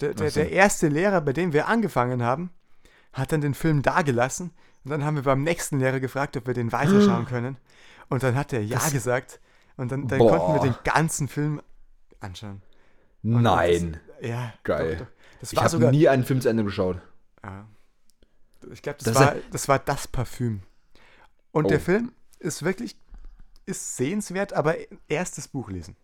[0.00, 2.50] der, der, der, erste Lehrer, bei dem wir angefangen haben,
[3.12, 4.52] hat dann den Film dagelassen.
[4.84, 7.56] Und dann haben wir beim nächsten Lehrer gefragt, ob wir den weiterschauen können.
[8.08, 9.40] Und dann hat er ja das, gesagt.
[9.76, 11.60] Und dann, dann konnten wir den ganzen Film
[12.20, 12.62] anschauen.
[13.22, 14.00] Und Nein.
[14.20, 14.52] Das, ja.
[14.64, 14.96] Geil.
[14.96, 15.06] Doch,
[15.40, 15.52] doch.
[15.52, 17.00] ich habe nie einen Film zu Ende geschaut.
[17.42, 17.66] Ja.
[18.72, 20.62] Ich glaube, das, das, war, das war das Parfüm.
[21.52, 21.68] Und oh.
[21.68, 22.96] der Film ist wirklich
[23.66, 24.76] ist sehenswert, aber
[25.08, 25.96] erstes Buch lesen.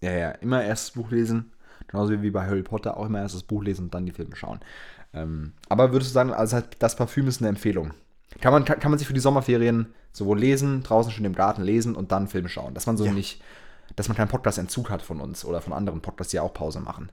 [0.00, 1.52] Ja, ja, immer erstes Buch lesen.
[1.86, 4.36] Genauso wie bei Harry Potter auch immer erst das Buch lesen und dann die Filme
[4.36, 4.60] schauen.
[5.12, 7.92] Ähm, aber würdest du sagen, also das Parfüm ist eine Empfehlung?
[8.40, 11.62] Kann man, kann, kann man sich für die Sommerferien sowohl lesen, draußen schon im Garten
[11.62, 12.74] lesen und dann Filme schauen?
[12.74, 13.12] Dass man so ja.
[13.12, 13.42] nicht,
[13.96, 17.10] dass man keinen Podcast-Entzug hat von uns oder von anderen Podcasts, die auch Pause machen.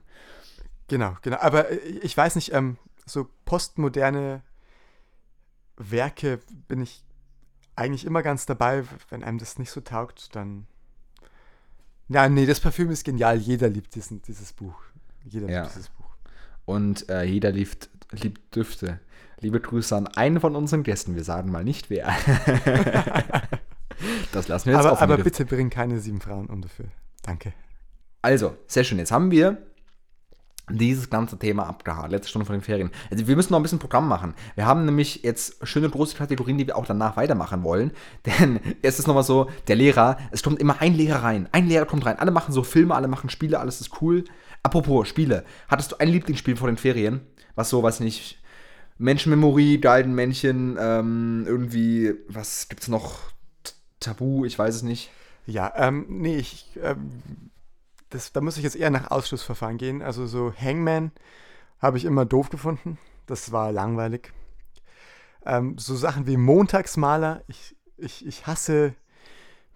[0.86, 1.38] Genau, genau.
[1.40, 4.42] Aber ich weiß nicht, ähm, so postmoderne
[5.76, 7.04] Werke bin ich
[7.76, 8.84] eigentlich immer ganz dabei.
[9.10, 10.66] Wenn einem das nicht so taugt, dann
[12.08, 13.38] ja, nee, das Parfüm ist genial.
[13.38, 14.74] Jeder liebt diesen, dieses Buch.
[15.24, 15.62] Jeder ja.
[15.62, 16.06] liebt dieses Buch.
[16.64, 19.00] Und äh, jeder liebt, liebt Düfte.
[19.40, 21.14] Liebe Grüße an einen von unseren Gästen.
[21.14, 22.12] Wir sagen mal nicht wer.
[24.32, 25.02] Das lassen wir jetzt aber, offen.
[25.02, 26.86] Aber bitte bring keine sieben Frauen um dafür.
[27.22, 27.52] Danke.
[28.22, 28.98] Also, sehr schön.
[28.98, 29.58] Jetzt haben wir
[30.70, 32.10] dieses ganze Thema abgehakt.
[32.10, 32.90] Letzte Stunde von den Ferien.
[33.10, 34.34] Also wir müssen noch ein bisschen Programm machen.
[34.54, 37.92] Wir haben nämlich jetzt schöne große Kategorien, die wir auch danach weitermachen wollen.
[38.26, 41.48] Denn es ist nochmal so, der Lehrer, es kommt immer ein Lehrer rein.
[41.52, 42.18] Ein Lehrer kommt rein.
[42.18, 44.24] Alle machen so Filme, alle machen Spiele, alles ist cool.
[44.62, 45.44] Apropos Spiele.
[45.68, 47.20] Hattest du ein Lieblingsspiel vor den Ferien?
[47.54, 48.38] Was so, weiß nicht,
[48.98, 53.20] Menschenmemory, Galdenmännchen, ähm, irgendwie, was gibt's noch?
[54.00, 55.10] Tabu, ich weiß es nicht.
[55.46, 57.22] Ja, ähm, nee, ich, ähm,
[58.10, 60.02] das, da muss ich jetzt eher nach Ausschlussverfahren gehen.
[60.02, 61.12] Also so Hangman
[61.80, 62.98] habe ich immer doof gefunden.
[63.26, 64.32] Das war langweilig.
[65.44, 67.42] Ähm, so Sachen wie Montagsmaler.
[67.46, 68.94] Ich, ich, ich hasse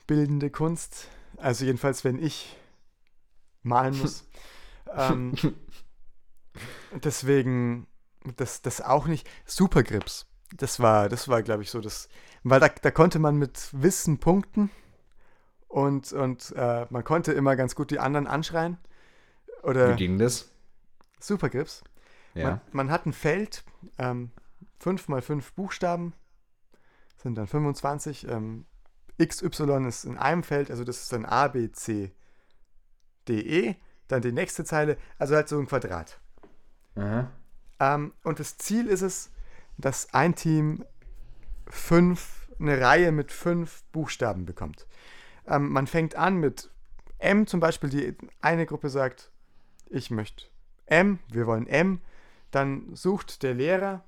[0.06, 1.08] bildende Kunst.
[1.36, 2.56] Also jedenfalls, wenn ich
[3.62, 4.26] malen muss.
[4.96, 5.34] ähm,
[6.92, 7.86] deswegen,
[8.36, 9.28] das, das auch nicht.
[9.44, 10.26] Supergrips.
[10.56, 12.08] Das war, das war, glaube ich, so das.
[12.42, 14.70] Weil da, da konnte man mit Wissen punkten
[15.72, 18.76] und, und äh, man konnte immer ganz gut die anderen anschreien.
[19.62, 20.52] Oder Wie ging das?
[21.18, 21.82] Supergrips.
[22.34, 22.44] Ja.
[22.44, 23.64] Man, man hat ein Feld,
[23.96, 24.32] ähm,
[24.80, 26.12] 5 mal 5 Buchstaben,
[27.16, 28.28] sind dann 25.
[28.28, 28.66] Ähm,
[29.18, 32.12] XY ist in einem Feld, also das ist dann A, B, C,
[33.26, 33.76] D, E.
[34.08, 36.20] Dann die nächste Zeile, also halt so ein Quadrat.
[37.80, 39.30] Ähm, und das Ziel ist es,
[39.78, 40.84] dass ein Team
[41.66, 44.86] fünf, eine Reihe mit fünf Buchstaben bekommt.
[45.46, 46.70] Ähm, man fängt an mit
[47.18, 49.30] M zum Beispiel, die eine Gruppe sagt,
[49.88, 50.46] ich möchte
[50.86, 52.00] M, wir wollen M.
[52.50, 54.04] Dann sucht der Lehrer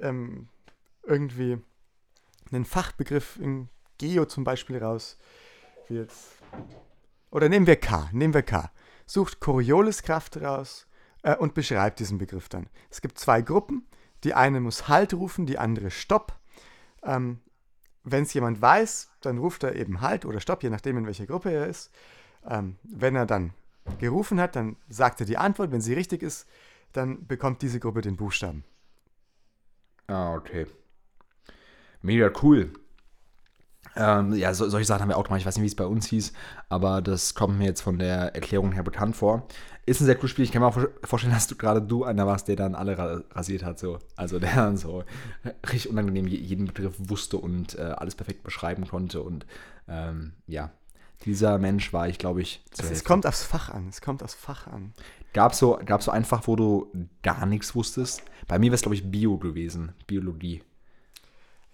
[0.00, 0.48] ähm,
[1.02, 1.58] irgendwie
[2.50, 3.68] einen Fachbegriff in
[3.98, 5.18] Geo zum Beispiel raus.
[7.30, 8.70] Oder nehmen wir K, nehmen wir K.
[9.06, 10.86] Sucht Corioliskraft raus
[11.22, 12.68] äh, und beschreibt diesen Begriff dann.
[12.90, 13.86] Es gibt zwei Gruppen.
[14.24, 16.38] Die eine muss Halt rufen, die andere Stopp.
[17.02, 17.40] Ähm,
[18.10, 21.26] wenn es jemand weiß, dann ruft er eben Halt oder Stopp, je nachdem, in welcher
[21.26, 21.90] Gruppe er ist.
[22.48, 23.52] Ähm, wenn er dann
[23.98, 25.72] gerufen hat, dann sagt er die Antwort.
[25.72, 26.46] Wenn sie richtig ist,
[26.92, 28.64] dann bekommt diese Gruppe den Buchstaben.
[30.06, 30.66] Ah, okay.
[32.02, 32.72] Mega cool.
[33.96, 35.40] Ähm, ja, so, solche Sachen haben wir auch gemacht.
[35.40, 36.32] Ich weiß nicht, wie es bei uns hieß,
[36.68, 39.46] aber das kommt mir jetzt von der Erklärung her bekannt vor.
[39.86, 40.44] Ist ein sehr cooles Spiel.
[40.44, 43.64] Ich kann mir auch vorstellen, dass du gerade du einer warst, der dann alle rasiert
[43.64, 43.78] hat.
[43.78, 43.98] So.
[44.16, 45.02] Also der dann so
[45.64, 49.22] richtig unangenehm jeden Begriff wusste und äh, alles perfekt beschreiben konnte.
[49.22, 49.46] Und
[49.88, 50.70] ähm, ja,
[51.24, 52.62] dieser Mensch war ich, glaube ich.
[52.78, 53.88] Es, es kommt aufs Fach an.
[53.88, 54.92] Es kommt aufs Fach an.
[55.32, 58.22] Gab es so, gab's so einfach, wo du gar nichts wusstest?
[58.46, 59.92] Bei mir wäre es, glaube ich, Bio gewesen.
[60.06, 60.62] Biologie.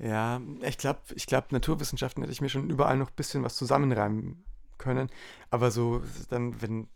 [0.04, 3.56] Ja, ich glaube, ich glaub, Naturwissenschaften hätte ich mir schon überall noch ein bisschen was
[3.56, 4.44] zusammenreimen
[4.76, 5.08] können.
[5.50, 6.88] Aber so, dann, wenn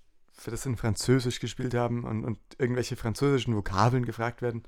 [0.44, 4.62] wir das in Französisch gespielt haben und, und irgendwelche französischen Vokabeln gefragt werden,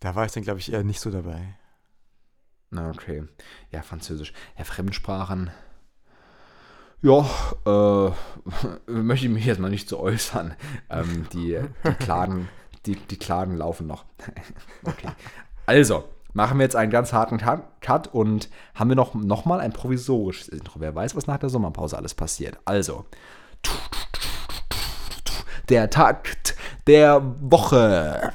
[0.00, 1.56] da war ich dann, glaube ich, eher nicht so dabei.
[2.70, 3.22] Na, okay.
[3.70, 4.32] Ja, Französisch.
[4.58, 5.52] Ja, Fremdsprachen.
[7.02, 7.24] Ja,
[7.66, 10.56] äh, möchte ich mich jetzt mal nicht zu so äußern.
[10.90, 12.48] Ähm, die, die, Klagen,
[12.84, 14.06] die, die Klagen laufen noch.
[14.82, 15.12] okay.
[15.66, 17.38] Also, machen wir jetzt einen ganz harten
[17.80, 20.80] Cut und haben wir noch, noch mal ein provisorisches Intro.
[20.80, 22.58] Wer weiß, was nach der Sommerpause alles passiert.
[22.66, 23.06] Also,
[25.70, 28.32] der Takt der Woche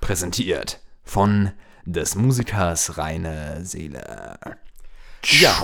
[0.00, 1.50] präsentiert von
[1.84, 4.38] des Musikers reine Seele.
[5.24, 5.62] Ja.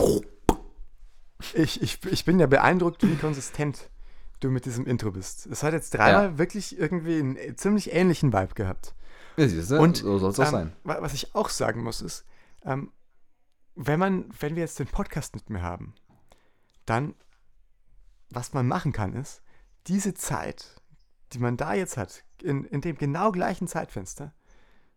[1.54, 3.90] Ich, ich, ich bin ja beeindruckt, wie konsistent
[4.40, 5.46] du mit diesem Intro bist.
[5.46, 6.38] Es hat jetzt dreimal ja.
[6.38, 8.94] wirklich irgendwie einen ziemlich ähnlichen Vibe gehabt.
[9.36, 10.72] Ja, siehst du, Und so soll es auch ähm, sein.
[10.84, 12.24] Was ich auch sagen muss, ist,
[12.64, 12.92] ähm,
[13.74, 15.94] wenn man, wenn wir jetzt den Podcast nicht mehr haben,
[16.86, 17.14] dann,
[18.30, 19.42] was man machen kann, ist,
[19.86, 20.80] diese Zeit,
[21.32, 24.32] die man da jetzt hat, in, in dem genau gleichen Zeitfenster,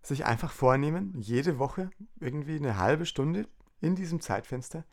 [0.01, 3.47] sich einfach vornehmen, jede Woche irgendwie eine halbe Stunde
[3.81, 4.85] in diesem Zeitfenster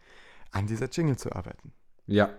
[0.50, 1.72] an dieser Jingle zu arbeiten.
[2.06, 2.30] Ja.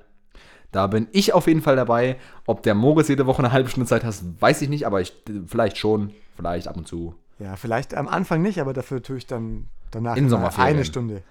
[0.71, 2.17] Da bin ich auf jeden Fall dabei.
[2.45, 5.13] Ob der Moritz jede Woche eine halbe Stunde Zeit hat, weiß ich nicht, aber ich
[5.47, 7.15] vielleicht schon, vielleicht ab und zu.
[7.39, 11.23] Ja, vielleicht am Anfang nicht, aber dafür tue ich dann danach in eine Stunde.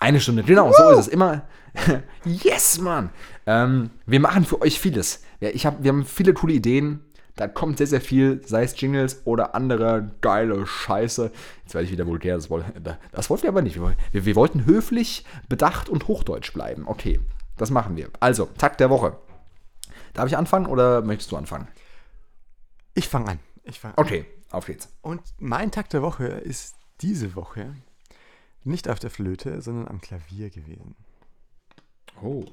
[0.00, 0.74] Eine Stunde, genau, Woo!
[0.76, 1.08] so ist es.
[1.08, 1.42] Immer.
[2.24, 3.10] yes, Mann!
[3.46, 5.22] Ähm, wir machen für euch vieles.
[5.40, 7.00] Ja, ich hab, wir haben viele coole Ideen.
[7.36, 11.30] Da kommt sehr, sehr viel, sei es Jingles oder andere geile Scheiße.
[11.62, 12.48] Jetzt werde ich wieder vulgär, das,
[13.12, 13.80] das wollten wir aber nicht.
[13.80, 16.82] Wir, wir wollten höflich, bedacht und hochdeutsch bleiben.
[16.86, 17.20] Okay,
[17.62, 18.10] das machen wir.
[18.18, 19.16] Also, Takt der Woche.
[20.14, 21.68] Darf ich anfangen oder möchtest du anfangen?
[22.94, 23.38] Ich fange an.
[23.62, 24.04] Ich fang an.
[24.04, 24.88] Okay, auf geht's.
[25.00, 27.76] Und mein Takt der Woche ist diese Woche
[28.64, 30.96] nicht auf der Flöte, sondern am Klavier gewesen.
[32.20, 32.44] Oh.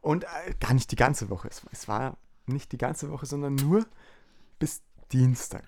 [0.00, 1.48] Und äh, gar nicht die ganze Woche.
[1.48, 2.16] Es, es war
[2.46, 3.86] nicht die ganze Woche, sondern nur
[4.58, 5.64] bis Dienstag,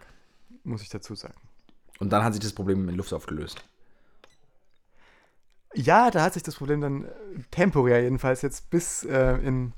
[0.64, 1.38] muss ich dazu sagen.
[1.98, 3.62] Und dann hat sich das Problem in Luft aufgelöst.
[5.76, 7.08] Ja, da hat sich das Problem dann äh,
[7.50, 9.74] temporär jedenfalls jetzt bis äh, in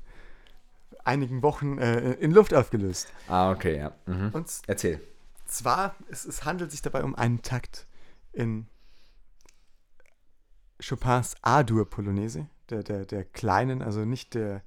[1.03, 3.11] einigen Wochen äh, in Luft aufgelöst.
[3.27, 3.93] Ah, okay, ja.
[4.05, 4.29] Mhm.
[4.31, 5.01] Und Erzähl.
[5.45, 7.85] Zwar, es, es handelt sich dabei um einen Takt
[8.31, 8.67] in
[10.81, 14.61] Chopins A-Dur-Polonaise, der, der, der kleinen, also nicht der,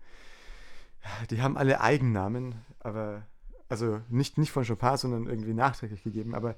[1.30, 3.22] die haben alle Eigennamen, aber,
[3.68, 6.56] also nicht, nicht von Chopin, sondern irgendwie nachträglich gegeben, aber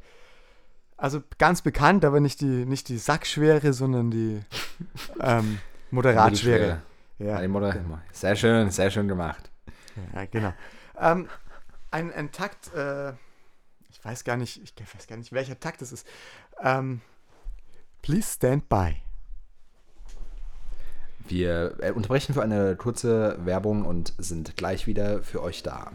[0.96, 4.40] also ganz bekannt, aber nicht die, nicht die Sackschwere, sondern die
[5.20, 5.58] ähm,
[5.90, 6.82] Moderatschwere.
[7.18, 9.50] Ja, die Moder sehr schön, sehr schön gemacht.
[10.12, 10.52] Ja, genau.
[10.98, 11.28] Ähm,
[11.90, 13.10] ein, ein Takt, äh,
[13.90, 16.06] ich weiß gar nicht, ich weiß gar nicht, welcher Takt es ist.
[16.60, 17.00] Ähm,
[18.02, 18.96] please stand by.
[21.26, 25.92] Wir äh, unterbrechen für eine kurze Werbung und sind gleich wieder für euch da.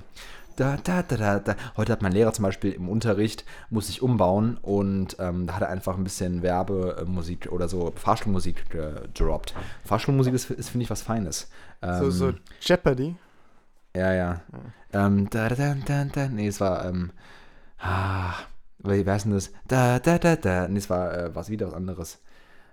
[0.60, 1.56] Da, da, da, da, da.
[1.78, 5.62] Heute hat mein Lehrer zum Beispiel im Unterricht, muss sich umbauen und ähm, da hat
[5.62, 9.56] er einfach ein bisschen Werbemusik oder so Fahrstuhlmusik gedroppt.
[9.86, 11.50] Fahrstuhlmusik ist, ist finde ich, was Feines.
[11.82, 13.16] Ähm, so, so Jeopardy?
[13.96, 14.42] Ja, ja.
[14.92, 15.06] ja.
[15.06, 17.12] Ähm, da, da, da, da, nee, es war, ähm,
[17.78, 18.34] ah,
[18.80, 19.54] wie heißt denn das?
[19.66, 20.68] Da, da, da, da.
[20.68, 22.20] Nee, es war äh, was wieder was anderes.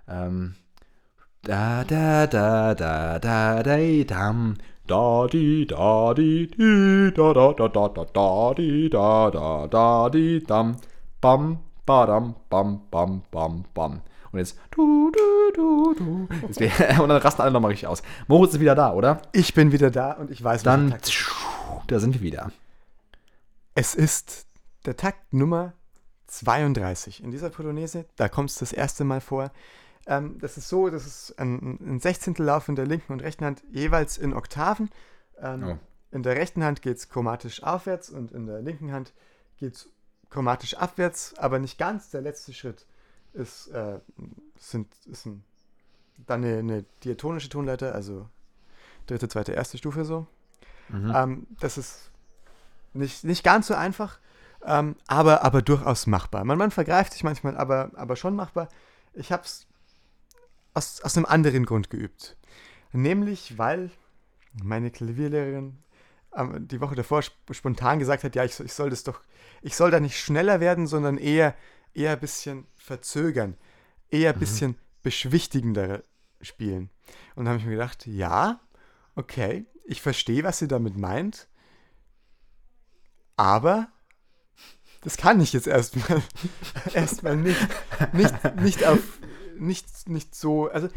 [0.09, 0.55] Ähm,
[1.43, 4.57] da, da, da, da, da, da, dam.
[4.87, 10.09] Da, di, da, di, di, da, da, da, da, da, da, di, da, da, da,
[10.09, 10.77] di, dam.
[11.19, 14.01] Bam, badam, bam, bam, bam, bam.
[14.31, 16.27] Und jetzt du, du, du, du.
[17.03, 18.01] Und dann rasten alle nochmal richtig aus.
[18.27, 19.21] Moritz ist wieder da, oder?
[19.33, 20.95] Ich bin wieder da und ich weiß, Dann,
[21.87, 22.51] da sind wir wieder.
[23.75, 24.47] Es ist
[24.85, 25.73] der Takt Nummer
[26.27, 28.05] 32 in dieser Polonaise.
[28.15, 29.51] Da kommt es das erste Mal vor.
[30.07, 33.63] Ähm, das ist so, das ist ein, ein Sechzehntellauf in der linken und rechten Hand
[33.69, 34.89] jeweils in Oktaven.
[35.39, 35.77] Ähm, oh.
[36.11, 39.13] In der rechten Hand geht es chromatisch aufwärts und in der linken Hand
[39.57, 39.89] geht es
[40.29, 42.09] chromatisch abwärts, aber nicht ganz.
[42.09, 42.85] Der letzte Schritt
[43.33, 43.99] ist, äh,
[44.57, 45.43] sind, ist ein,
[46.25, 48.29] dann eine, eine, diatonische Tonleiter, also
[49.05, 50.25] dritte, zweite, erste Stufe so.
[50.87, 51.13] Mhm.
[51.13, 52.11] Ähm, das ist
[52.93, 54.19] nicht, nicht ganz so einfach,
[54.63, 56.45] ähm, aber, aber durchaus machbar.
[56.45, 58.69] Man, man vergreift sich manchmal, aber, aber schon machbar.
[59.13, 59.67] Ich habe es
[60.77, 62.37] aus, aus einem anderen Grund geübt.
[62.93, 63.91] Nämlich, weil
[64.63, 65.77] meine Klavierlehrerin
[66.35, 69.21] ähm, die Woche davor sp spontan gesagt hat, ja, ich, ich soll das doch,
[69.61, 71.55] ich soll da nicht schneller werden, sondern eher,
[71.93, 73.57] eher ein bisschen verzögern,
[74.09, 74.39] eher ein mhm.
[74.39, 76.03] bisschen beschwichtigender
[76.41, 76.89] spielen.
[77.35, 78.59] Und da habe ich mir gedacht, ja,
[79.15, 81.47] okay, ich verstehe, was sie damit meint,
[83.35, 83.89] aber
[85.01, 86.21] das kann ich jetzt erstmal
[86.93, 87.67] erstmal nicht,
[88.13, 88.99] nicht, nicht auf
[89.59, 90.89] nicht, nicht so, also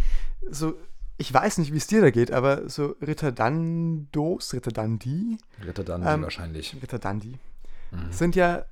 [0.50, 0.74] so,
[1.18, 5.38] ich weiß nicht, wie es dir da geht, aber so Ritter Dandos, Ritter Dandi.
[5.64, 6.76] Ritter Dandi ähm, wahrscheinlich.
[6.80, 7.38] Ritter Dandi.
[7.90, 8.12] Mhm.
[8.12, 8.64] Sind ja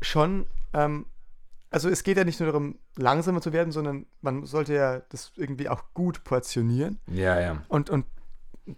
[0.00, 1.06] schon, ähm,
[1.70, 5.32] also es geht ja nicht nur darum, langsamer zu werden, sondern man sollte ja das
[5.36, 6.98] irgendwie auch gut portionieren.
[7.06, 7.62] Ja, ja.
[7.68, 8.06] Und, und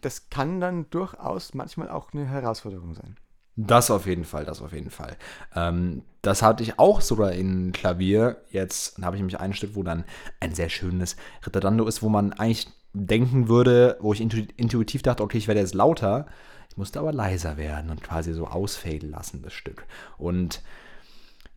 [0.00, 3.16] das kann dann durchaus manchmal auch eine Herausforderung sein.
[3.56, 5.16] Das auf jeden Fall, das auf jeden Fall.
[5.54, 8.42] Ähm, das hatte ich auch sogar in Klavier.
[8.50, 10.04] Jetzt habe ich mich ein Stück, wo dann
[10.40, 15.38] ein sehr schönes Ritterdando ist, wo man eigentlich denken würde, wo ich intuitiv dachte, okay,
[15.38, 16.26] ich werde jetzt lauter.
[16.70, 19.84] Ich musste aber leiser werden und quasi so ausfaden lassen, das Stück.
[20.16, 20.62] Und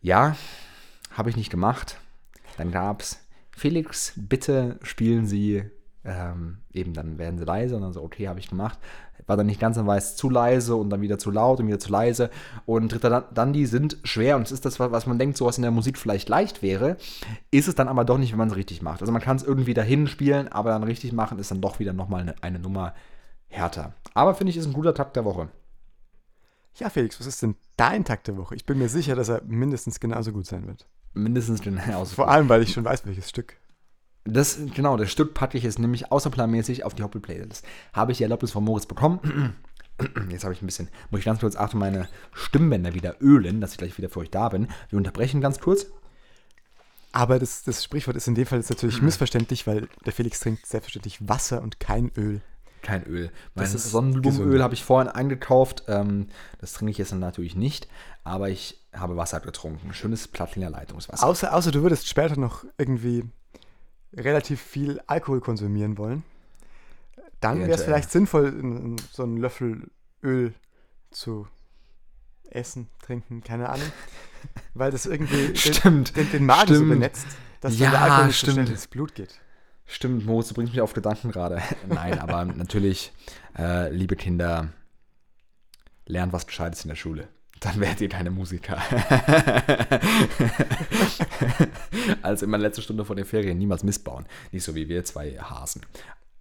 [0.02, 0.36] ja,
[1.12, 1.96] habe ich nicht gemacht.
[2.58, 3.20] Dann gab es,
[3.52, 5.64] Felix, bitte spielen Sie
[6.06, 8.78] ähm, eben dann werden sie leise und dann so, okay, habe ich gemacht.
[9.26, 11.78] War dann nicht ganz dann weiß zu leise und dann wieder zu laut und wieder
[11.78, 12.30] zu leise.
[12.64, 15.62] Und Dritter Dandy sind schwer und es ist das, was man denkt, so was in
[15.62, 16.96] der Musik vielleicht leicht wäre,
[17.50, 19.00] ist es dann aber doch nicht, wenn man es richtig macht.
[19.00, 21.92] Also man kann es irgendwie dahin spielen, aber dann richtig machen ist dann doch wieder
[21.92, 22.94] nochmal eine, eine Nummer
[23.48, 23.94] härter.
[24.14, 25.48] Aber finde ich, ist ein guter Takt der Woche.
[26.76, 28.54] Ja, Felix, was ist denn dein Takt der Woche?
[28.54, 30.86] Ich bin mir sicher, dass er mindestens genauso gut sein wird.
[31.14, 33.56] Mindestens genauso Vor allem, weil ich schon weiß, welches Stück.
[34.26, 37.64] Das, genau, das Stück packe ich jetzt nämlich außerplanmäßig auf die Hoppel-Playlist.
[37.92, 39.54] Habe ich die Erlaubnis von Moritz bekommen.
[40.30, 43.72] Jetzt habe ich ein bisschen, muss ich ganz kurz achten, meine Stimmbänder wieder ölen, dass
[43.72, 44.68] ich gleich wieder für euch da bin.
[44.90, 45.86] Wir unterbrechen ganz kurz.
[47.12, 50.66] Aber das, das Sprichwort ist in dem Fall jetzt natürlich missverständlich, weil der Felix trinkt
[50.66, 52.42] selbstverständlich Wasser und kein Öl.
[52.82, 53.30] Kein Öl.
[53.54, 55.84] Mein Sonnenblumenöl habe ich vorhin eingekauft.
[55.88, 56.28] Ähm,
[56.60, 57.88] das trinke ich jetzt natürlich nicht,
[58.22, 59.94] aber ich habe Wasser getrunken.
[59.94, 61.26] Schönes Plattlinger Leitungswasser.
[61.26, 63.24] Außer, außer du würdest später noch irgendwie
[64.16, 66.24] relativ viel Alkohol konsumieren wollen,
[67.40, 69.90] dann wäre es vielleicht sinnvoll, so einen Löffel
[70.22, 70.54] Öl
[71.10, 71.46] zu
[72.50, 73.90] essen, trinken, keine Ahnung.
[74.74, 76.78] Weil das irgendwie stimmt, den, den, Magen stimmt.
[76.78, 77.26] so benetzt,
[77.60, 78.66] dass ja, der Alkohol nicht stimmt.
[78.66, 79.40] so ins Blut geht.
[79.86, 81.62] Stimmt, Moritz, du bringst mich auf Gedanken gerade.
[81.88, 83.12] Nein, aber natürlich,
[83.56, 84.68] äh, liebe Kinder,
[86.06, 87.28] lernt was Gescheites in der Schule.
[87.60, 88.76] Dann werdet ihr keine Musiker.
[92.22, 94.26] also in meiner letzten Stunde vor den Ferien niemals missbauen.
[94.52, 95.82] Nicht so wie wir zwei Hasen.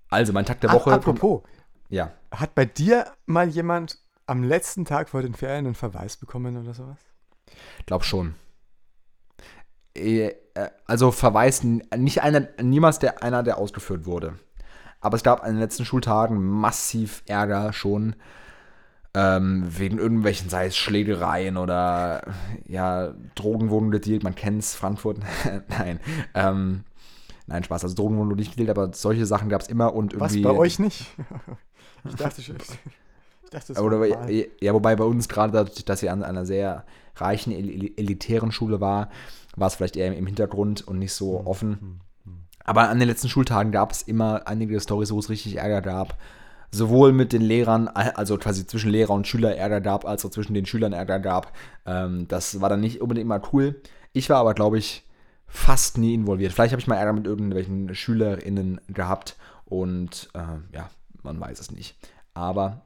[0.10, 0.92] Also mein Tag der Woche.
[0.92, 1.44] apropos.
[1.90, 2.12] Ja.
[2.32, 6.74] Hat bei dir mal jemand am letzten Tag vor den Ferien einen Verweis bekommen oder
[6.74, 6.98] sowas?
[7.86, 8.36] Glaub schon.
[9.94, 10.34] Äh,
[10.86, 14.40] also Verweis, nicht einer, niemals der, einer, der ausgeführt wurde.
[15.00, 18.16] Aber es gab an den letzten Schultagen massiv Ärger schon
[19.16, 22.22] ähm, wegen irgendwelchen, sei es Schlägereien oder
[22.68, 25.20] ja, Drogen wurden gedealt, man kennt es, Frankfurt.
[25.70, 26.02] nein.
[26.34, 26.84] Ähm,
[27.48, 30.44] nein, Spaß, also Drogen wurden nicht gedealt, aber solche Sachen gab es immer und irgendwie.
[30.44, 31.16] Was bei euch nicht?
[32.04, 32.58] ich dachte schon.
[32.58, 36.84] Ich dachte, das oder, ja, wobei bei uns gerade dadurch, dass sie an einer sehr
[37.16, 39.10] reichen, elitären Schule war,
[39.56, 41.48] war es vielleicht eher im Hintergrund und nicht so mhm.
[41.48, 41.70] offen.
[41.70, 42.32] Mhm.
[42.32, 42.40] Mhm.
[42.66, 46.18] Aber an den letzten Schultagen gab es immer einige Storys, wo es richtig Ärger gab
[46.72, 50.54] sowohl mit den Lehrern, also quasi zwischen Lehrer und Schüler Ärger gab, als auch zwischen
[50.54, 51.54] den Schülern Ärger gab.
[51.86, 53.82] Ähm, das war dann nicht unbedingt immer cool.
[54.14, 55.04] Ich war aber, glaube ich,
[55.48, 56.54] fast nie involviert.
[56.54, 60.90] Vielleicht habe ich mal Ärger mit irgendwelchen SchülerInnen gehabt und äh, ja,
[61.24, 61.98] man weiß es nicht.
[62.34, 62.82] Aber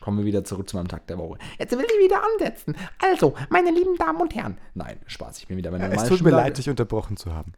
[0.00, 1.38] kommen wir wieder zurück zu meinem Tag der Woche.
[1.58, 2.76] Jetzt will ich wieder ansetzen.
[2.98, 4.58] Also, meine lieben Damen und Herren.
[4.74, 7.52] Nein, Spaß, ich bin wieder meine ja, Es tut mir leid, dich unterbrochen zu haben.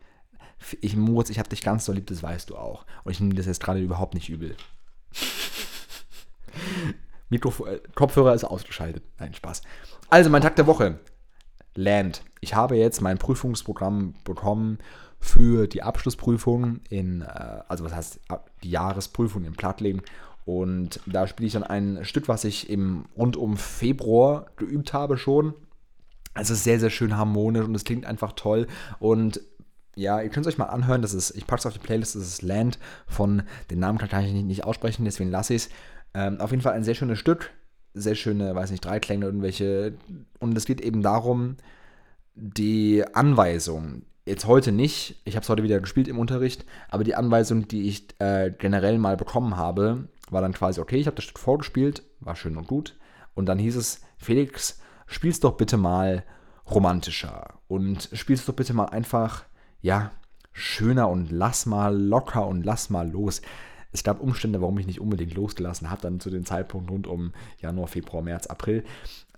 [0.80, 2.84] Ich, Moritz, ich habe dich ganz so lieb, das weißt du auch.
[3.04, 4.56] Und ich nehme das jetzt gerade überhaupt nicht übel.
[7.28, 9.04] Mikrofon, äh, Kopfhörer ist ausgeschaltet.
[9.18, 9.62] Nein, Spaß.
[10.10, 10.98] Also, mein Tag der Woche.
[11.74, 12.22] Land.
[12.40, 14.78] Ich habe jetzt mein Prüfungsprogramm bekommen
[15.20, 18.20] für die Abschlussprüfung in, äh, also was heißt
[18.62, 20.02] die Jahresprüfung in Plattlegen.
[20.44, 25.16] Und da spiele ich dann ein Stück, was ich im rund um Februar geübt habe
[25.16, 25.54] schon.
[26.34, 28.66] Es ist sehr, sehr schön harmonisch und es klingt einfach toll.
[28.98, 29.40] Und
[29.94, 31.02] ja, ihr könnt es euch mal anhören.
[31.02, 34.24] Das ist, ich packe es auf die Playlist, das ist Land von, den Namen kann
[34.24, 35.70] ich nicht, nicht aussprechen, deswegen lasse ich es.
[36.14, 37.50] Ähm, auf jeden Fall ein sehr schönes Stück,
[37.94, 39.94] sehr schöne, weiß nicht, Dreiklänge, irgendwelche.
[40.38, 41.56] Und es geht eben darum,
[42.34, 47.14] die Anweisung, jetzt heute nicht, ich habe es heute wieder gespielt im Unterricht, aber die
[47.14, 51.24] Anweisung, die ich äh, generell mal bekommen habe, war dann quasi, okay, ich habe das
[51.24, 52.96] Stück vorgespielt, war schön und gut.
[53.34, 56.24] Und dann hieß es, Felix, spiel's doch bitte mal
[56.70, 59.44] romantischer und spiel's doch bitte mal einfach,
[59.80, 60.12] ja,
[60.52, 63.42] schöner und lass mal locker und lass mal los
[63.92, 67.32] es gab Umstände, warum ich nicht unbedingt losgelassen habe, dann zu dem Zeitpunkt rund um
[67.60, 68.84] Januar, Februar, März, April.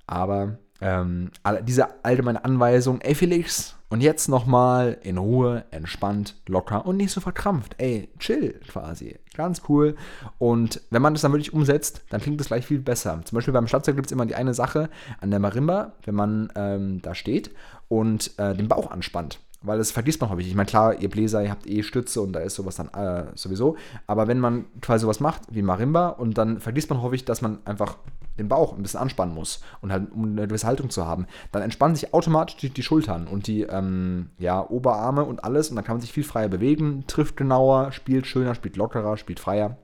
[0.06, 1.30] Aber ähm,
[1.62, 7.20] diese allgemeine Anweisung, ey Felix, und jetzt nochmal in Ruhe, entspannt, locker und nicht so
[7.20, 7.76] verkrampft.
[7.78, 9.20] Ey, chill quasi.
[9.36, 9.94] Ganz cool.
[10.38, 13.20] Und wenn man das dann wirklich umsetzt, dann klingt es gleich viel besser.
[13.24, 14.90] Zum Beispiel beim Schlagzeug gibt es immer die eine Sache
[15.20, 17.52] an der Marimba, wenn man ähm, da steht
[17.86, 20.46] und äh, den Bauch anspannt weil das vergisst man häufig.
[20.46, 23.26] Ich meine, klar, ihr Bläser, ihr habt eh Stütze und da ist sowas dann äh,
[23.34, 23.76] sowieso.
[24.06, 27.58] Aber wenn man quasi sowas macht wie Marimba und dann vergisst man häufig, dass man
[27.64, 27.96] einfach
[28.38, 31.62] den Bauch ein bisschen anspannen muss und halt um eine gewisse Haltung zu haben, dann
[31.62, 35.84] entspannen sich automatisch die, die Schultern und die ähm, ja, Oberarme und alles und dann
[35.84, 39.76] kann man sich viel freier bewegen, trifft genauer, spielt schöner, spielt lockerer, spielt freier.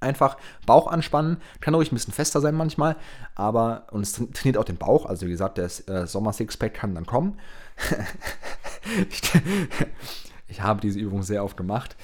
[0.00, 0.36] Einfach
[0.66, 2.96] Bauch anspannen, kann ruhig ein bisschen fester sein manchmal,
[3.34, 7.06] aber und es trainiert auch den Bauch, also wie gesagt, der äh, Sommer-Sixpack kann dann
[7.06, 7.38] kommen.
[9.10, 9.22] ich,
[10.48, 11.96] ich, habe diese Übung sehr oft gemacht.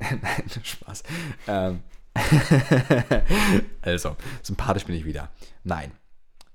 [0.00, 1.02] Nein, Spaß.
[1.48, 1.80] Ähm,
[3.82, 5.30] also, sympathisch bin ich wieder.
[5.64, 5.92] Nein.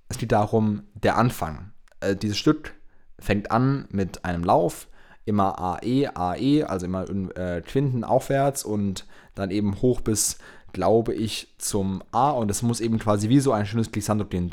[0.09, 1.71] Es geht darum, der Anfang.
[1.99, 2.73] Äh, dieses Stück
[3.19, 4.87] fängt an mit einem Lauf,
[5.25, 10.37] immer AE, AE, also immer äh, Quinten aufwärts und dann eben hoch bis,
[10.77, 12.29] glaube ich, zum A.
[12.29, 14.51] Und es muss eben quasi wie so ein schönes Glissando gehen.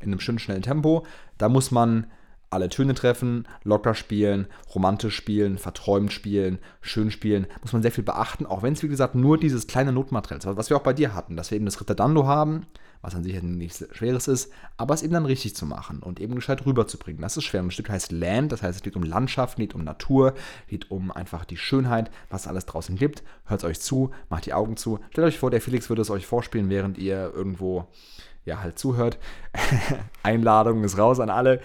[0.00, 1.06] In einem schönen, schnellen Tempo.
[1.38, 2.06] Da muss man
[2.50, 8.04] alle Töne treffen, locker spielen, romantisch spielen, verträumt spielen, schön spielen, muss man sehr viel
[8.04, 10.92] beachten, auch wenn es wie gesagt nur dieses kleine Notmaterial ist, was wir auch bei
[10.92, 12.66] dir hatten, dass wir eben das Ritardando haben,
[13.02, 16.34] was an sich nichts Schweres ist, aber es eben dann richtig zu machen und eben
[16.34, 17.22] gescheit rüberzubringen.
[17.22, 17.62] Das ist schwer.
[17.62, 20.34] Ein Stück heißt Land, das heißt, es geht um Landschaft, geht um Natur,
[20.68, 23.22] geht um einfach die Schönheit, was alles draußen gibt.
[23.44, 24.98] Hört euch zu, macht die Augen zu.
[25.10, 27.86] Stellt euch vor, der Felix würde es euch vorspielen, während ihr irgendwo
[28.44, 29.18] ja, halt zuhört.
[30.22, 31.60] Einladung ist raus an alle.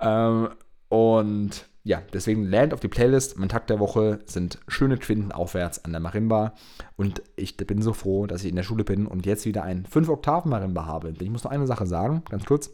[0.00, 0.50] Ähm,
[0.88, 3.38] und ja, deswegen Land auf die Playlist.
[3.38, 6.54] Mein Tag der Woche sind schöne Quinten aufwärts an der Marimba.
[6.96, 9.86] Und ich bin so froh, dass ich in der Schule bin und jetzt wieder ein
[9.86, 11.14] 5-Oktaven-Marimba habe.
[11.16, 12.72] Ich muss noch eine Sache sagen, ganz kurz.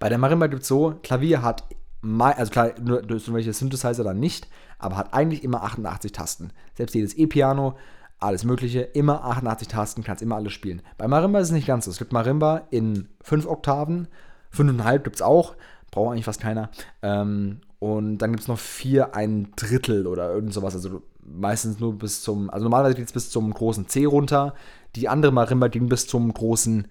[0.00, 1.68] Bei der Marimba gibt es so, Klavier hat,
[2.02, 4.48] also klar, nur durch welche Synthesizer dann nicht,
[4.80, 6.50] aber hat eigentlich immer 88 Tasten.
[6.74, 7.76] Selbst jedes E-Piano
[8.18, 10.82] alles Mögliche, immer 88 Tasten, kannst immer alles spielen.
[10.98, 11.92] Bei Marimba ist es nicht ganz so.
[11.92, 14.08] Es gibt Marimba in 5 Oktaven,
[14.52, 15.54] 5,5 gibt es auch,
[15.92, 16.70] braucht eigentlich fast keiner.
[17.02, 20.74] Ähm, und dann gibt es noch 4, ein Drittel oder irgend sowas.
[20.74, 24.54] Also meistens nur bis zum, also normalerweise geht es bis zum großen C runter.
[24.96, 26.88] Die andere Marimba ging bis zum großen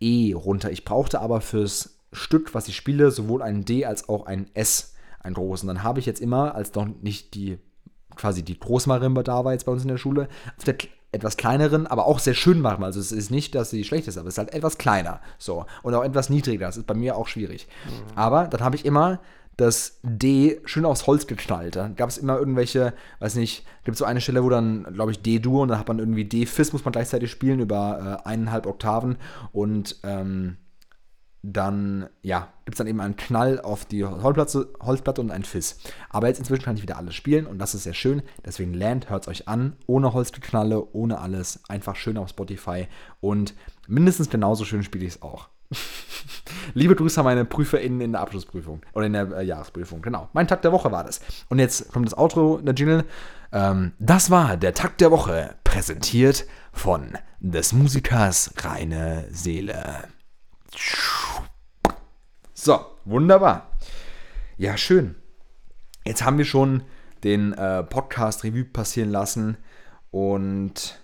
[0.00, 0.72] E runter.
[0.72, 4.94] Ich brauchte aber fürs Stück, was ich spiele, sowohl ein D als auch ein S,
[5.20, 5.68] ein großen.
[5.68, 7.58] Dann habe ich jetzt immer, als noch nicht die
[8.16, 10.76] quasi die Großmarimba da war jetzt bei uns in der Schule, auf der
[11.12, 12.82] etwas kleineren, aber auch sehr schön machen.
[12.82, 15.20] Also es ist nicht, dass sie schlecht ist, aber es ist halt etwas kleiner.
[15.38, 15.66] So.
[15.84, 16.66] Und auch etwas niedriger.
[16.66, 17.68] Das ist bei mir auch schwierig.
[17.84, 18.18] Mhm.
[18.18, 19.20] Aber dann habe ich immer
[19.56, 21.76] das D schön aufs Holz geknallt.
[21.76, 25.12] Da gab es immer irgendwelche, weiß nicht, gibt es so eine Stelle, wo dann, glaube
[25.12, 28.66] ich, D-Dur und dann hat man irgendwie D-Fis, muss man gleichzeitig spielen über äh, eineinhalb
[28.66, 29.16] Oktaven
[29.52, 30.58] und ähm,
[31.42, 35.78] dann, ja, gibt es dann eben einen Knall auf die Holzplatte, Holzplatte und ein Fiss.
[36.10, 38.22] Aber jetzt inzwischen kann ich wieder alles spielen und das ist sehr schön.
[38.44, 42.88] Deswegen lernt, hört es euch an, ohne Holzgeknalle, ohne alles, einfach schön auf Spotify
[43.20, 43.54] und
[43.86, 45.48] mindestens genauso schön spiele ich es auch.
[46.74, 50.02] Liebe Grüße an meine PrüferInnen in der Abschlussprüfung oder in der äh, Jahresprüfung.
[50.02, 50.28] Genau.
[50.32, 51.20] Mein Tag der Woche war das.
[51.48, 53.04] Und jetzt kommt das Outro, der Jingle.
[53.52, 60.08] Ähm, das war der Tag der Woche, präsentiert von des Musikers reine Seele.
[62.52, 63.70] So, wunderbar.
[64.56, 65.14] Ja, schön.
[66.04, 66.82] Jetzt haben wir schon
[67.24, 69.56] den äh, Podcast Revue passieren lassen
[70.10, 71.00] und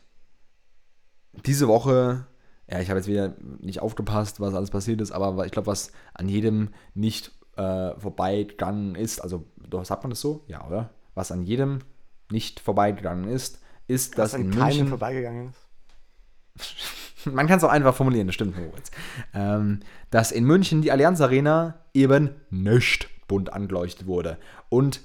[1.47, 2.27] diese Woche
[2.73, 5.93] ja, ich habe jetzt wieder nicht aufgepasst, was alles passiert ist, aber ich glaube, was
[6.15, 10.45] an jedem nicht äh, vorbeigegangen ist, also doch sagt man das so?
[10.49, 10.89] Ja, oder?
[11.15, 11.81] Was an jedem
[12.31, 17.27] nicht vorbeigegangen ist, ist, was dass an in München vorbeigegangen ist.
[17.27, 18.91] man kann es auch einfach formulieren, das stimmt, Moritz.
[19.35, 24.39] Ähm, dass in München die Allianz Arena eben nicht bunt angeleuchtet wurde.
[24.71, 25.03] Und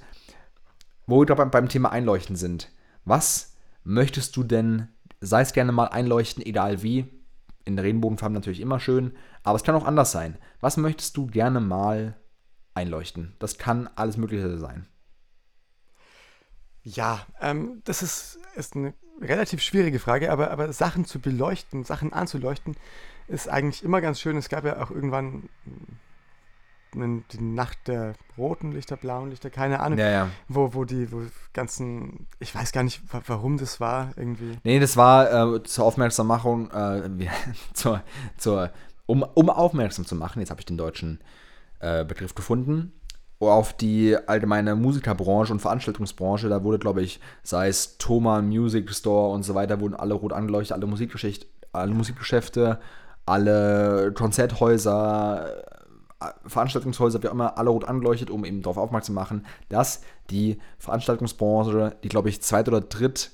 [1.06, 2.70] wo wir gerade beim Thema Einleuchten sind,
[3.04, 4.88] was möchtest du denn,
[5.20, 7.17] sei es gerne mal einleuchten, egal wie,
[7.68, 9.12] in Regenbogenfarben natürlich immer schön,
[9.42, 10.38] aber es kann auch anders sein.
[10.60, 12.16] Was möchtest du gerne mal
[12.74, 13.36] einleuchten?
[13.38, 14.86] Das kann alles Mögliche sein.
[16.82, 22.14] Ja, ähm, das ist, ist eine relativ schwierige Frage, aber, aber Sachen zu beleuchten, Sachen
[22.14, 22.74] anzuleuchten,
[23.26, 24.38] ist eigentlich immer ganz schön.
[24.38, 25.50] Es gab ja auch irgendwann
[26.94, 30.28] die Nacht der roten Lichter, blauen Lichter, keine Ahnung, ja, ja.
[30.48, 31.22] Wo, wo die wo
[31.52, 34.58] ganzen, ich weiß gar nicht, warum das war irgendwie.
[34.64, 37.28] Nee, das war äh, zur Aufmerksammachung, äh,
[37.74, 38.02] zur,
[38.36, 38.70] zur,
[39.06, 41.20] um, um aufmerksam zu machen, jetzt habe ich den deutschen
[41.80, 42.92] äh, Begriff gefunden,
[43.40, 49.32] auf die allgemeine Musikerbranche und Veranstaltungsbranche, da wurde, glaube ich, sei es Thoma Music Store
[49.32, 50.86] und so weiter, wurden alle rot angeleuchtet, alle
[51.72, 52.80] alle Musikgeschäfte,
[53.26, 55.64] alle Konzerthäuser,
[56.46, 60.58] Veranstaltungshäuser, wie auch immer, alle rot angeleuchtet, um eben darauf aufmerksam zu machen, dass die
[60.78, 63.30] Veranstaltungsbranche, die glaube ich zweit- oder dritt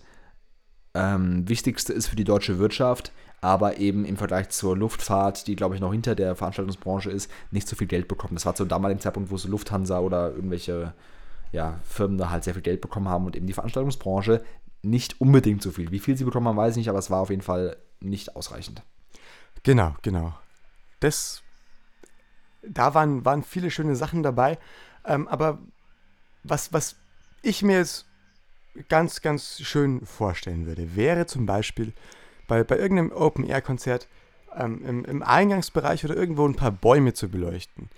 [0.95, 5.75] ähm, wichtigste ist für die deutsche Wirtschaft, aber eben im Vergleich zur Luftfahrt, die glaube
[5.75, 8.35] ich noch hinter der Veranstaltungsbranche ist, nicht so viel Geld bekommen.
[8.35, 10.95] Das war zu damaligen Zeitpunkt, wo so Lufthansa oder irgendwelche
[11.53, 14.45] ja, Firmen da halt sehr viel Geld bekommen haben und eben die Veranstaltungsbranche
[14.83, 15.91] nicht unbedingt so viel.
[15.91, 18.37] Wie viel sie bekommen haben, weiß ich nicht, aber es war auf jeden Fall nicht
[18.37, 18.83] ausreichend.
[19.63, 20.35] Genau, genau.
[21.01, 21.44] Das
[22.69, 24.59] da waren, waren viele schöne Sachen dabei.
[25.05, 25.59] Ähm, aber
[26.43, 26.97] was, was
[27.43, 28.07] ich mir jetzt
[28.89, 31.93] ganz, ganz schön vorstellen würde, wäre zum Beispiel
[32.49, 34.09] bei, bei irgendeinem Open-Air-Konzert
[34.57, 37.91] ähm, im, im, Eingangsbereich oder irgendwo ein paar Bäume zu beleuchten.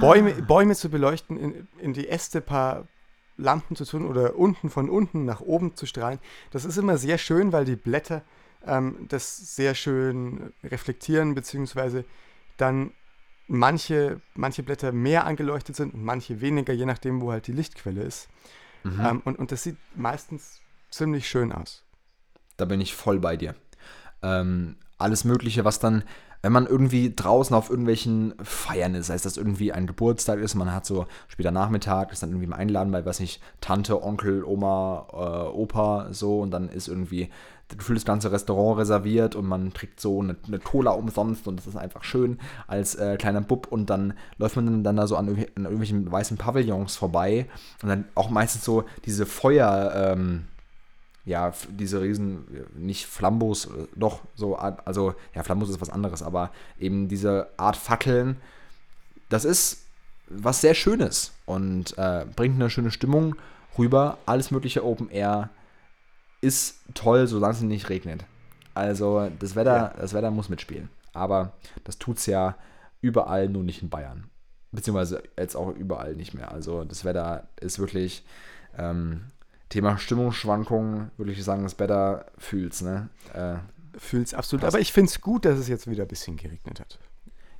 [0.00, 2.88] Bäume, Bäume zu beleuchten, in, in die Äste ein paar
[3.36, 6.18] Lampen zu tun oder unten von unten nach oben zu strahlen.
[6.50, 8.22] Das ist immer sehr schön, weil die Blätter
[8.66, 12.04] ähm, das sehr schön reflektieren, beziehungsweise
[12.56, 12.92] dann
[13.50, 18.02] manche, manche Blätter mehr angeleuchtet sind und manche weniger, je nachdem, wo halt die Lichtquelle
[18.02, 18.28] ist.
[18.84, 19.00] Mhm.
[19.00, 21.82] Ähm, und, und das sieht meistens ziemlich schön aus.
[22.56, 23.54] Da bin ich voll bei dir.
[24.22, 26.04] Ähm, alles Mögliche, was dann,
[26.42, 30.54] wenn man irgendwie draußen auf irgendwelchen Feiern ist, sei es das irgendwie ein Geburtstag ist,
[30.54, 34.44] man hat so später Nachmittag, ist dann irgendwie mal eingeladen bei, weiß nicht, Tante, Onkel,
[34.44, 37.30] Oma, äh, Opa, so, und dann ist irgendwie
[37.76, 41.66] gefühlt das ganze Restaurant reserviert und man kriegt so eine, eine Cola umsonst und das
[41.66, 45.28] ist einfach schön als äh, kleiner Bub und dann läuft man dann da so an,
[45.28, 47.46] an, irgendwelchen weißen Pavillons vorbei
[47.82, 50.44] und dann auch meistens so diese Feuer, ähm,
[51.24, 52.44] ja, diese riesen,
[52.74, 57.76] nicht Flambos, äh, doch, so, also, ja, Flambos ist was anderes, aber eben diese Art
[57.76, 58.36] Fackeln,
[59.28, 59.84] das ist
[60.28, 63.36] was sehr Schönes und äh, bringt eine schöne Stimmung
[63.76, 65.50] rüber, alles mögliche Open Air
[66.40, 68.24] ist toll, solange es nicht regnet.
[68.74, 69.94] Also das Wetter, ja.
[69.98, 70.88] das Wetter muss mitspielen.
[71.12, 71.52] Aber
[71.84, 72.56] das tut es ja
[73.00, 74.30] überall, nur nicht in Bayern.
[74.72, 76.52] Beziehungsweise jetzt auch überall nicht mehr.
[76.52, 78.24] Also das Wetter ist wirklich
[78.78, 79.32] ähm,
[79.68, 83.08] Thema Stimmungsschwankungen, würde ich sagen, das Wetter fühlt's, ne?
[83.34, 83.56] Äh,
[83.98, 84.62] fühlt's absolut.
[84.62, 84.74] Passt.
[84.74, 86.98] Aber ich finde es gut, dass es jetzt wieder ein bisschen geregnet hat.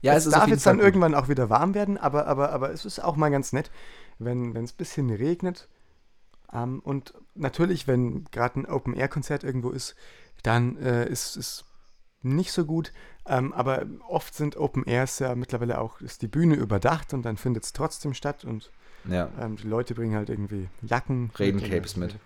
[0.03, 0.87] Ja, es, es darf jetzt dann gut.
[0.87, 3.71] irgendwann auch wieder warm werden, aber, aber, aber es ist auch mal ganz nett,
[4.19, 5.69] wenn es ein bisschen regnet
[6.53, 9.95] ähm, und natürlich, wenn gerade ein Open-Air-Konzert irgendwo ist,
[10.43, 11.65] dann äh, ist es
[12.23, 12.93] nicht so gut.
[13.27, 17.37] Ähm, aber oft sind Open Airs ja mittlerweile auch, ist die Bühne überdacht und dann
[17.37, 18.71] findet es trotzdem statt und
[19.09, 19.31] ja.
[19.39, 21.31] ähm, die Leute bringen halt irgendwie Jacken.
[21.39, 22.17] Regencapes mit.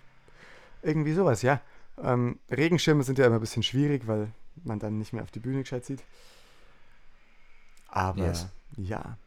[0.81, 1.61] Irgendwie sowas, ja.
[2.01, 4.31] Ähm, Regenschirme sind ja immer ein bisschen schwierig, weil
[4.63, 6.03] man dann nicht mehr auf die Bühne gescheit sieht.
[7.87, 8.47] Aber yes.
[8.77, 9.17] ja.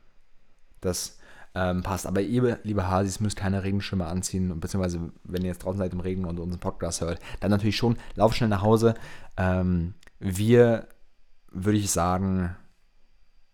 [0.81, 1.19] Das
[1.55, 2.07] ähm, passt.
[2.07, 6.01] Aber ihr, liebe Hasis, müsst keine Regenschirme anziehen, beziehungsweise wenn ihr jetzt draußen seid im
[6.01, 8.95] Regen und unseren Podcast hört, dann natürlich schon, lauf schnell nach Hause.
[9.37, 10.89] Ähm, wir,
[11.51, 12.57] würde ich sagen,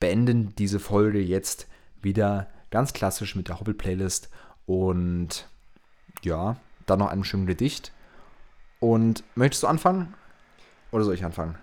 [0.00, 1.68] beenden diese Folge jetzt
[2.02, 4.28] wieder ganz klassisch mit der Hobbit-Playlist
[4.66, 5.48] und
[6.22, 7.92] ja, dann noch einem schönen Gedicht.
[8.80, 10.14] Und möchtest du anfangen?
[10.90, 11.56] Oder soll ich anfangen?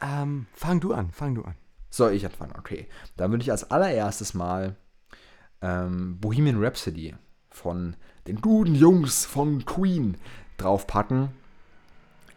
[0.00, 1.54] Ähm, fang du an, fang du an.
[1.90, 2.54] Soll ich anfangen?
[2.58, 2.88] Okay.
[3.16, 4.76] Dann würde ich als allererstes mal
[5.62, 7.14] ähm, Bohemian Rhapsody
[7.50, 7.96] von
[8.26, 10.16] den guten Jungs von Queen
[10.56, 11.30] draufpacken.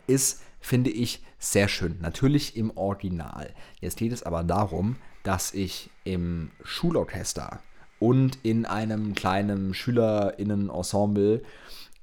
[0.07, 1.97] Ist, finde ich, sehr schön.
[2.01, 3.53] Natürlich im Original.
[3.79, 7.61] Jetzt geht es aber darum, dass ich im Schulorchester
[7.99, 11.43] und in einem kleinen SchülerInnen-Ensemble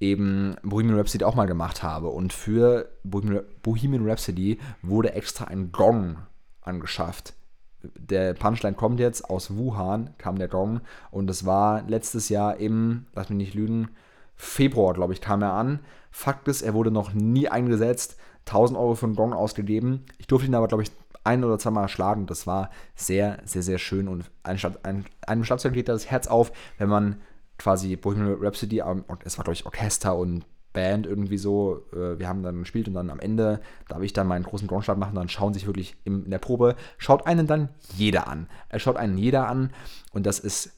[0.01, 2.09] eben Bohemian Rhapsody auch mal gemacht habe.
[2.09, 6.19] Und für Bohemian Rhapsody wurde extra ein Gong
[6.63, 7.35] angeschafft
[7.83, 10.81] der Punchline kommt jetzt aus Wuhan, kam der Gong.
[11.11, 13.89] Und das war letztes Jahr im, lass mich nicht lügen,
[14.37, 15.81] Februar, glaube ich, kam er an.
[16.11, 18.17] Fakt ist, er wurde noch nie eingesetzt.
[18.47, 20.07] 1000 Euro für einen Gong ausgegeben.
[20.19, 20.91] Ich durfte ihn aber, glaube ich,
[21.25, 22.27] ein oder zweimal schlagen.
[22.27, 24.09] Das war sehr, sehr, sehr schön.
[24.09, 27.21] Und ein, ein, einem Schlagzeug geht da das Herz auf, wenn man
[27.59, 28.79] quasi Bohemian Rhapsody,
[29.25, 30.45] es war, glaube ich, Orchester und
[30.79, 31.85] Band irgendwie so.
[31.93, 34.97] Äh, wir haben dann gespielt und dann am Ende darf ich dann meinen großen Gongstart
[34.97, 35.17] machen.
[35.17, 38.47] Dann schauen sich wirklich im, in der Probe, schaut einen dann jeder an.
[38.69, 39.71] Er schaut einen jeder an
[40.13, 40.71] und das ist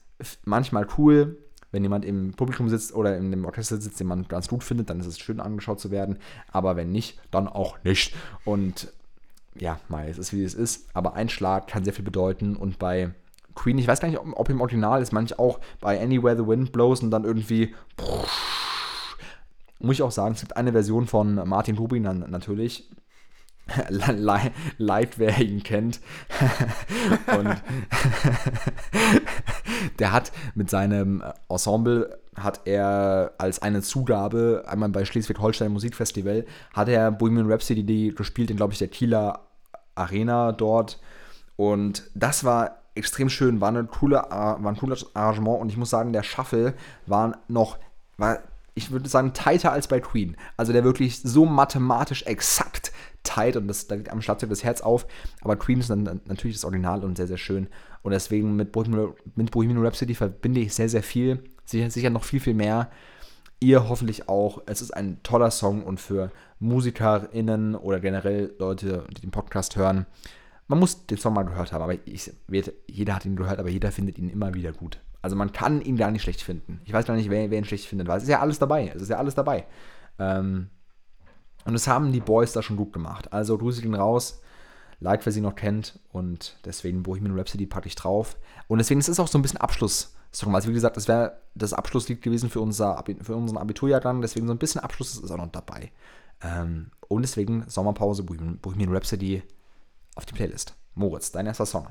[0.46, 1.36] manchmal cool.
[1.70, 4.88] Wenn jemand im Publikum sitzt oder in dem Orchester sitzt, den man ganz gut findet,
[4.88, 6.18] dann ist es schön angeschaut zu werden.
[6.50, 8.16] Aber wenn nicht, dann auch nicht.
[8.44, 8.92] Und
[9.54, 10.88] ja, mal, es ist wie es ist.
[10.94, 12.56] Aber ein Schlag kann sehr viel bedeuten.
[12.56, 13.10] Und bei
[13.54, 16.46] Queen, ich weiß gar nicht, ob, ob im Original ist, manchmal auch bei Anywhere the
[16.46, 17.74] Wind Blows und dann irgendwie.
[18.00, 18.59] Pff,
[19.80, 22.88] muss ich auch sagen, es gibt eine Version von Martin Rubin natürlich.
[24.78, 26.00] Leid, wer ihn kennt.
[27.38, 27.56] und
[29.98, 36.88] der hat mit seinem Ensemble hat er als eine Zugabe einmal bei Schleswig-Holstein Musikfestival hat
[36.88, 39.40] er Bohemian Rhapsody gespielt in glaube ich der Kieler
[39.94, 41.00] Arena dort
[41.56, 45.90] und das war extrem schön, war, eine coole, war ein cooles Arrangement und ich muss
[45.90, 46.74] sagen, der Shuffle
[47.06, 47.78] war noch
[48.16, 48.38] war
[48.74, 50.36] ich würde sagen, tighter als bei Queen.
[50.56, 52.92] Also der wirklich so mathematisch exakt
[53.22, 55.06] tight und das, da geht am Schlagzeug das Herz auf.
[55.42, 57.68] Aber Queen ist dann natürlich das Original und sehr, sehr schön.
[58.02, 61.44] Und deswegen mit Bohemian, mit Bohemian Rhapsody verbinde ich sehr, sehr viel.
[61.64, 62.90] Sicher, sicher noch viel, viel mehr.
[63.60, 64.62] Ihr hoffentlich auch.
[64.66, 70.06] Es ist ein toller Song und für MusikerInnen oder generell Leute, die den Podcast hören,
[70.66, 71.82] man muss den Song mal gehört haben.
[71.82, 72.32] Aber ich,
[72.86, 75.00] jeder hat ihn gehört, aber jeder findet ihn immer wieder gut.
[75.22, 76.80] Also man kann ihn gar nicht schlecht finden.
[76.84, 78.88] Ich weiß gar nicht, wer, wer ihn schlecht findet, weil es ist ja alles dabei.
[78.94, 79.66] Es ist ja alles dabei.
[80.18, 80.70] Ähm,
[81.64, 83.32] und das haben die Boys da schon gut gemacht.
[83.32, 84.40] Also Grüße gehen raus.
[84.98, 85.98] Like, wer sie noch kennt.
[86.12, 88.36] Und deswegen Bohemian Rhapsody packe ich drauf.
[88.68, 90.54] Und deswegen ist es auch so ein bisschen Abschlusssong.
[90.54, 94.22] Also wie gesagt, das wäre das Abschlusslied gewesen für, unser, für unseren Abiturjahrgang.
[94.22, 95.92] Deswegen so ein bisschen Abschluss ist auch noch dabei.
[96.42, 99.42] Ähm, und deswegen Sommerpause, Bohemian, Bohemian Rhapsody
[100.14, 100.76] auf die Playlist.
[100.94, 101.88] Moritz, dein erster Song.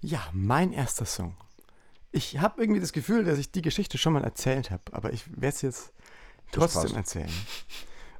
[0.00, 1.34] Ja, mein erster Song
[2.16, 5.30] ich habe irgendwie das Gefühl, dass ich die Geschichte schon mal erzählt habe, aber ich
[5.30, 5.92] werde es jetzt
[6.50, 7.32] trotzdem erzählen.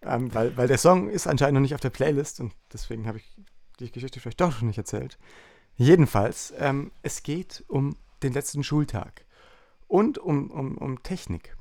[0.03, 3.19] Ähm, weil, weil der Song ist anscheinend noch nicht auf der Playlist und deswegen habe
[3.19, 3.37] ich
[3.81, 5.19] die Geschichte vielleicht doch schon nicht erzählt.
[5.77, 9.25] Jedenfalls, ähm, es geht um den letzten Schultag
[9.89, 11.57] und um, um, um Technik.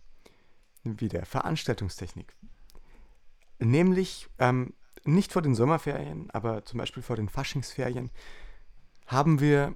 [0.84, 2.36] Wieder, Veranstaltungstechnik.
[3.60, 4.74] Nämlich ähm,
[5.06, 8.12] nicht vor den Sommerferien, aber zum Beispiel vor den Faschingsferien
[9.08, 9.76] haben wir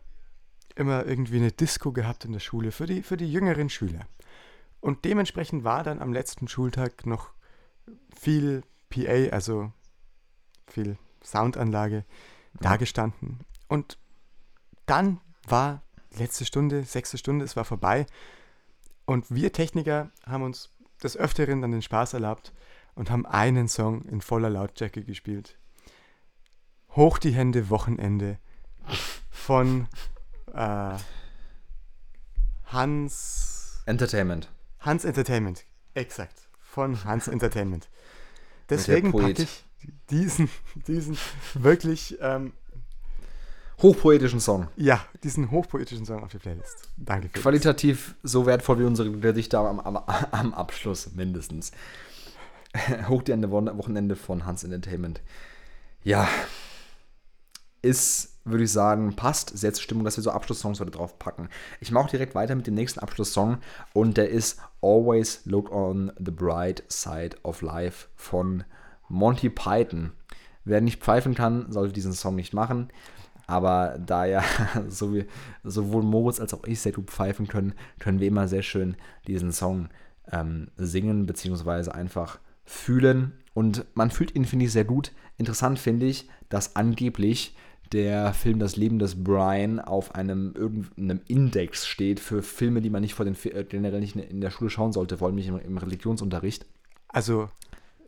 [0.80, 4.08] immer irgendwie eine Disco gehabt in der Schule für die, für die jüngeren Schüler.
[4.82, 7.32] Und dementsprechend war dann am letzten Schultag noch
[8.16, 9.72] viel PA, also
[10.68, 12.06] viel Soundanlage,
[12.54, 12.60] mhm.
[12.62, 13.40] dagestanden.
[13.68, 13.98] Und
[14.86, 15.84] dann war
[16.18, 18.06] letzte Stunde, sechste Stunde, es war vorbei.
[19.06, 20.72] Und wir Techniker haben uns
[21.04, 22.54] des Öfteren dann den Spaß erlaubt
[22.96, 25.58] und haben einen Song in voller Lautstärke gespielt.
[26.96, 28.40] Hoch die Hände, Wochenende
[29.30, 29.88] von
[30.54, 30.98] äh,
[32.66, 33.82] Hans.
[33.86, 34.50] Entertainment.
[34.80, 36.48] Hans Entertainment, exakt.
[36.62, 37.90] Von Hans Entertainment.
[38.70, 39.66] Deswegen packe ich
[40.10, 40.50] diesen,
[40.88, 41.18] diesen
[41.56, 42.54] wirklich ähm,
[43.82, 44.68] hochpoetischen Song.
[44.76, 46.90] Ja, diesen hochpoetischen Song auf die Playlist.
[46.98, 47.30] Danke.
[47.34, 51.72] Für Qualitativ so wertvoll wie unsere Gedichte am, am, am Abschluss mindestens.
[53.08, 55.22] Hoch die Ende Wochenende von Hans Entertainment.
[56.04, 56.28] Ja,
[57.82, 61.50] ist, würde ich sagen, passt sehr zur Stimmung, dass wir so Abschlusssongs heute drauf packen.
[61.80, 63.58] Ich mache auch direkt weiter mit dem nächsten Abschlusssong
[63.94, 68.64] und der ist Always Look on the Bright Side of Life von
[69.08, 70.12] Monty Python.
[70.66, 72.90] Wer nicht pfeifen kann, sollte diesen Song nicht machen.
[73.48, 74.44] Aber da ja
[74.90, 75.26] so wie,
[75.64, 78.96] sowohl Moritz als auch ich sehr gut pfeifen können, können wir immer sehr schön
[79.26, 79.90] diesen Song
[80.32, 83.34] ähm, singen, beziehungsweise einfach fühlen.
[83.56, 85.12] Und man fühlt ihn, finde ich, sehr gut.
[85.38, 87.56] Interessant finde ich, dass angeblich
[87.92, 93.02] der Film Das Leben des Brian auf einem irgendeinem Index steht für Filme, die man
[93.02, 95.60] nicht vor den äh, generell nicht in der Schule schauen sollte, vor allem nicht im,
[95.60, 96.66] im Religionsunterricht.
[97.08, 97.50] Also,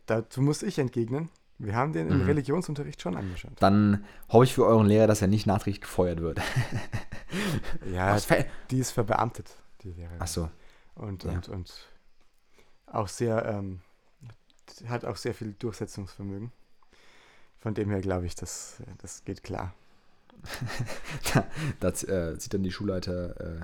[0.06, 1.28] dazu muss ich entgegnen.
[1.58, 2.26] Wir haben den im mhm.
[2.26, 3.52] Religionsunterricht schon angeschaut.
[3.60, 6.40] Dann hoffe ich für euren Lehrer, dass er nicht nachträglich gefeuert wird.
[7.92, 8.16] ja,
[8.70, 9.48] die ist verbeamtet,
[9.82, 10.18] die Lehrerin.
[10.18, 10.48] Ach so.
[10.94, 11.52] Und, und, ja.
[11.52, 11.72] und
[12.86, 13.80] auch sehr, ähm,
[14.88, 16.50] hat auch sehr viel Durchsetzungsvermögen.
[17.62, 19.72] Von dem her glaube ich, das, das geht klar.
[21.80, 23.60] da, äh, zieht dann die Schulleiter, äh,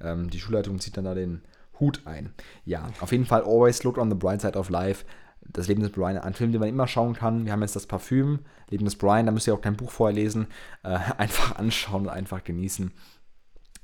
[0.00, 1.42] ähm, die Schulleitung zieht dann da den
[1.80, 2.32] Hut ein.
[2.64, 5.04] Ja, auf jeden Fall always look on the bright side of life
[5.52, 7.44] das Leben des Brian, ein Film, den man immer schauen kann.
[7.44, 10.14] Wir haben jetzt das Parfüm, Leben des Brian, da müsst ihr auch kein Buch vorher
[10.14, 10.46] lesen.
[10.82, 12.92] Äh, einfach anschauen und einfach genießen.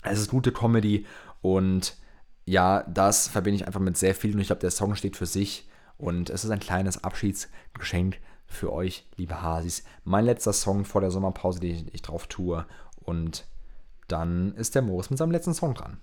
[0.03, 1.07] Es ist gute Comedy
[1.41, 1.97] und
[2.45, 5.27] ja, das verbinde ich einfach mit sehr viel und ich glaube, der Song steht für
[5.27, 9.85] sich und es ist ein kleines Abschiedsgeschenk für euch, liebe Hasis.
[10.05, 12.67] Mein letzter Song vor der Sommerpause, den ich drauf tue
[12.97, 13.47] und
[14.09, 16.01] dann ist der Moritz mit seinem letzten Song dran.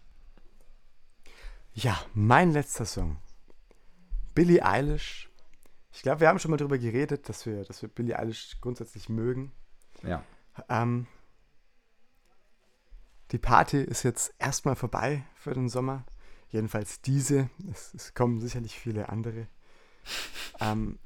[1.73, 3.17] Ja, mein letzter Song.
[4.35, 5.29] Billie Eilish
[5.93, 9.09] ich glaube, wir haben schon mal darüber geredet, dass wir, dass wir Billie Eilish grundsätzlich
[9.09, 9.51] mögen.
[10.01, 10.23] Ja.
[10.67, 11.05] Ähm,
[13.31, 16.03] die Party ist jetzt erstmal vorbei für den Sommer.
[16.49, 17.49] Jedenfalls diese.
[17.71, 19.47] Es, es kommen sicherlich viele andere.
[20.63, 20.99] Ähm,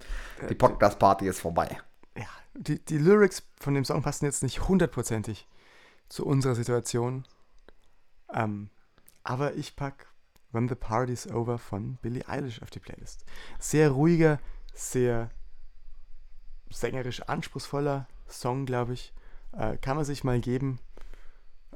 [0.49, 1.79] die Podcast-Party ist vorbei.
[2.15, 5.47] Ja, die, die Lyrics von dem Song passen jetzt nicht hundertprozentig
[6.09, 7.25] zu unserer Situation.
[8.33, 8.69] Ähm,
[9.23, 10.05] aber ich packe
[10.51, 13.25] When the Party's Over von Billie Eilish auf die Playlist.
[13.59, 14.39] Sehr ruhiger,
[14.73, 15.29] sehr
[16.69, 19.13] sängerisch anspruchsvoller Song, glaube ich.
[19.51, 20.79] Äh, kann man sich mal geben.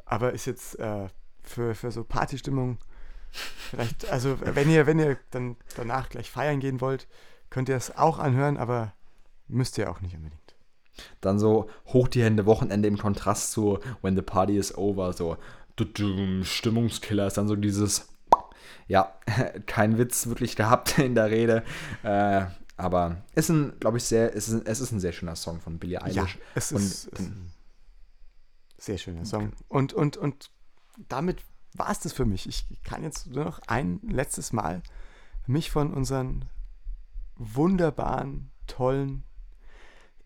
[0.05, 1.07] Aber ist jetzt äh,
[1.41, 2.77] für, für so Partystimmung
[3.31, 7.07] vielleicht, also wenn ihr, wenn ihr dann danach gleich feiern gehen wollt,
[7.51, 8.93] könnt ihr es auch anhören, aber
[9.47, 10.41] müsst ihr auch nicht unbedingt.
[11.19, 15.37] Dann so hoch die Hände Wochenende im Kontrast zu When the Party is over, so
[16.43, 18.07] Stimmungskiller ist dann so dieses,
[18.87, 19.15] ja,
[19.67, 21.63] kein Witz wirklich gehabt in der Rede.
[22.03, 22.45] Äh,
[22.77, 25.59] aber es ist ein, glaube ich, sehr, es ist, es ist ein sehr schöner Song
[25.59, 26.15] von Billie Eilish.
[26.15, 27.51] Ja, es ist, und, ist ein
[28.77, 29.53] sehr schöner Song.
[29.67, 30.49] Und, und, und
[31.07, 31.37] damit
[31.73, 32.47] war es das für mich.
[32.47, 34.81] Ich kann jetzt nur noch ein letztes Mal
[35.47, 36.45] mich von unseren
[37.35, 39.23] wunderbaren, tollen,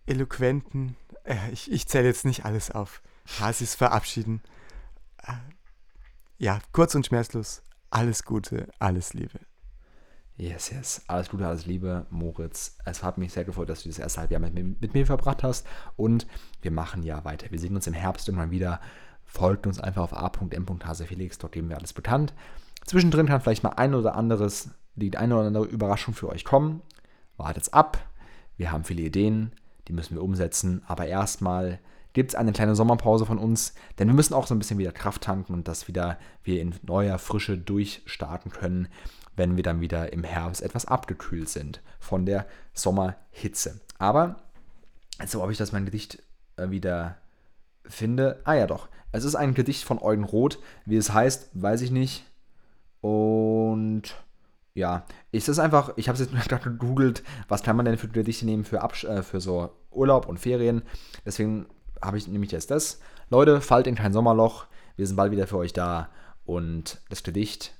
[0.06, 3.02] eloquenten, äh, ich, ich zähle jetzt nicht alles auf,
[3.40, 4.42] Hasis verabschieden.
[5.24, 5.34] Äh,
[6.38, 9.40] ja, kurz und schmerzlos, alles Gute, alles Liebe.
[10.38, 11.02] Yes, yes.
[11.08, 12.78] Alles Gute, alles Liebe, Moritz.
[12.84, 15.44] Es hat mich sehr gefreut, dass du das erste Halbjahr mit mir, mit mir verbracht
[15.44, 15.66] hast.
[15.96, 16.28] Und
[16.62, 17.52] wir machen ja weiter.
[17.52, 18.82] Wir sehen uns im Herbst irgendwann wieder.
[19.24, 21.38] Folgt uns einfach auf a.m.hasefelix.
[21.38, 22.34] Dort geben wir alles bekannt.
[22.86, 26.82] Zwischendrin kann vielleicht mal ein oder anderes, die eine oder andere Überraschung für euch kommen.
[27.38, 27.98] Wartet's ab.
[28.58, 29.52] Wir haben viele Ideen,
[29.88, 30.82] die müssen wir umsetzen.
[30.88, 31.80] Aber erstmal
[32.14, 34.92] gibt es eine kleine Sommerpause von uns, denn wir müssen auch so ein bisschen wieder
[34.92, 38.88] Kraft tanken und dass wieder wir in neuer Frische durchstarten können
[39.36, 43.82] wenn wir dann wieder im Herbst etwas abgekühlt sind von der Sommerhitze.
[43.98, 44.38] Aber,
[45.18, 46.22] also ob ich das mein Gedicht
[46.58, 47.18] äh, wieder
[47.86, 48.42] finde.
[48.46, 48.88] Ah ja, doch.
[49.12, 50.60] Es ist ein Gedicht von Eugen Roth.
[50.86, 52.26] Wie es heißt, weiß ich nicht.
[53.02, 54.16] Und
[54.76, 58.10] ja, ist es einfach, ich habe es jetzt gerade gegoogelt, was kann man denn für
[58.10, 60.84] Gedichte nehmen für, Absch äh, für so Urlaub und Ferien.
[61.26, 61.66] Deswegen
[62.02, 63.00] habe ich nämlich jetzt das.
[63.30, 64.68] Leute, fallt in kein Sommerloch.
[64.98, 66.10] Wir sind bald wieder für euch da.
[66.44, 67.74] Und das Gedicht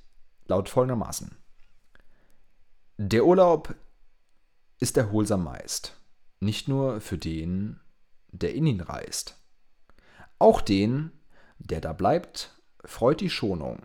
[0.46, 1.36] lautet folgendermaßen.
[2.96, 3.74] Der Urlaub
[4.80, 6.00] ist erholsam meist,
[6.40, 7.78] nicht nur für den,
[8.28, 9.38] der in ihn reist.
[10.38, 11.12] Auch den,
[11.58, 13.82] der da bleibt, freut die Schonung,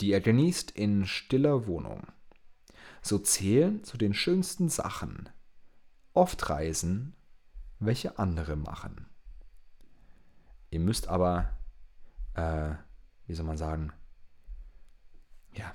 [0.00, 2.06] die er genießt in stiller Wohnung.
[3.04, 5.28] So zählen zu den schönsten Sachen
[6.14, 7.14] oft Reisen,
[7.78, 9.06] welche andere machen.
[10.70, 11.50] Ihr müsst aber,
[12.32, 12.70] äh,
[13.26, 13.92] wie soll man sagen,
[15.52, 15.74] ja,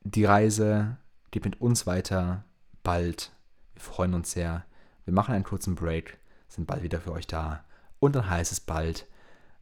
[0.00, 0.96] die Reise
[1.30, 2.44] geht mit uns weiter
[2.82, 3.30] bald.
[3.74, 4.64] Wir freuen uns sehr.
[5.04, 7.64] Wir machen einen kurzen Break, sind bald wieder für euch da.
[7.98, 9.06] Und dann heißt es bald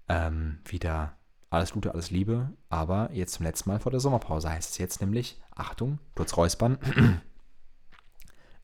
[0.09, 1.17] ähm, wieder
[1.51, 2.53] alles Gute, alles Liebe.
[2.69, 6.79] Aber jetzt zum letzten Mal vor der Sommerpause heißt es jetzt nämlich, Achtung, kurz räuspern.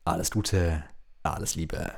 [0.05, 0.83] alles Gute,
[1.23, 1.93] alles Liebe.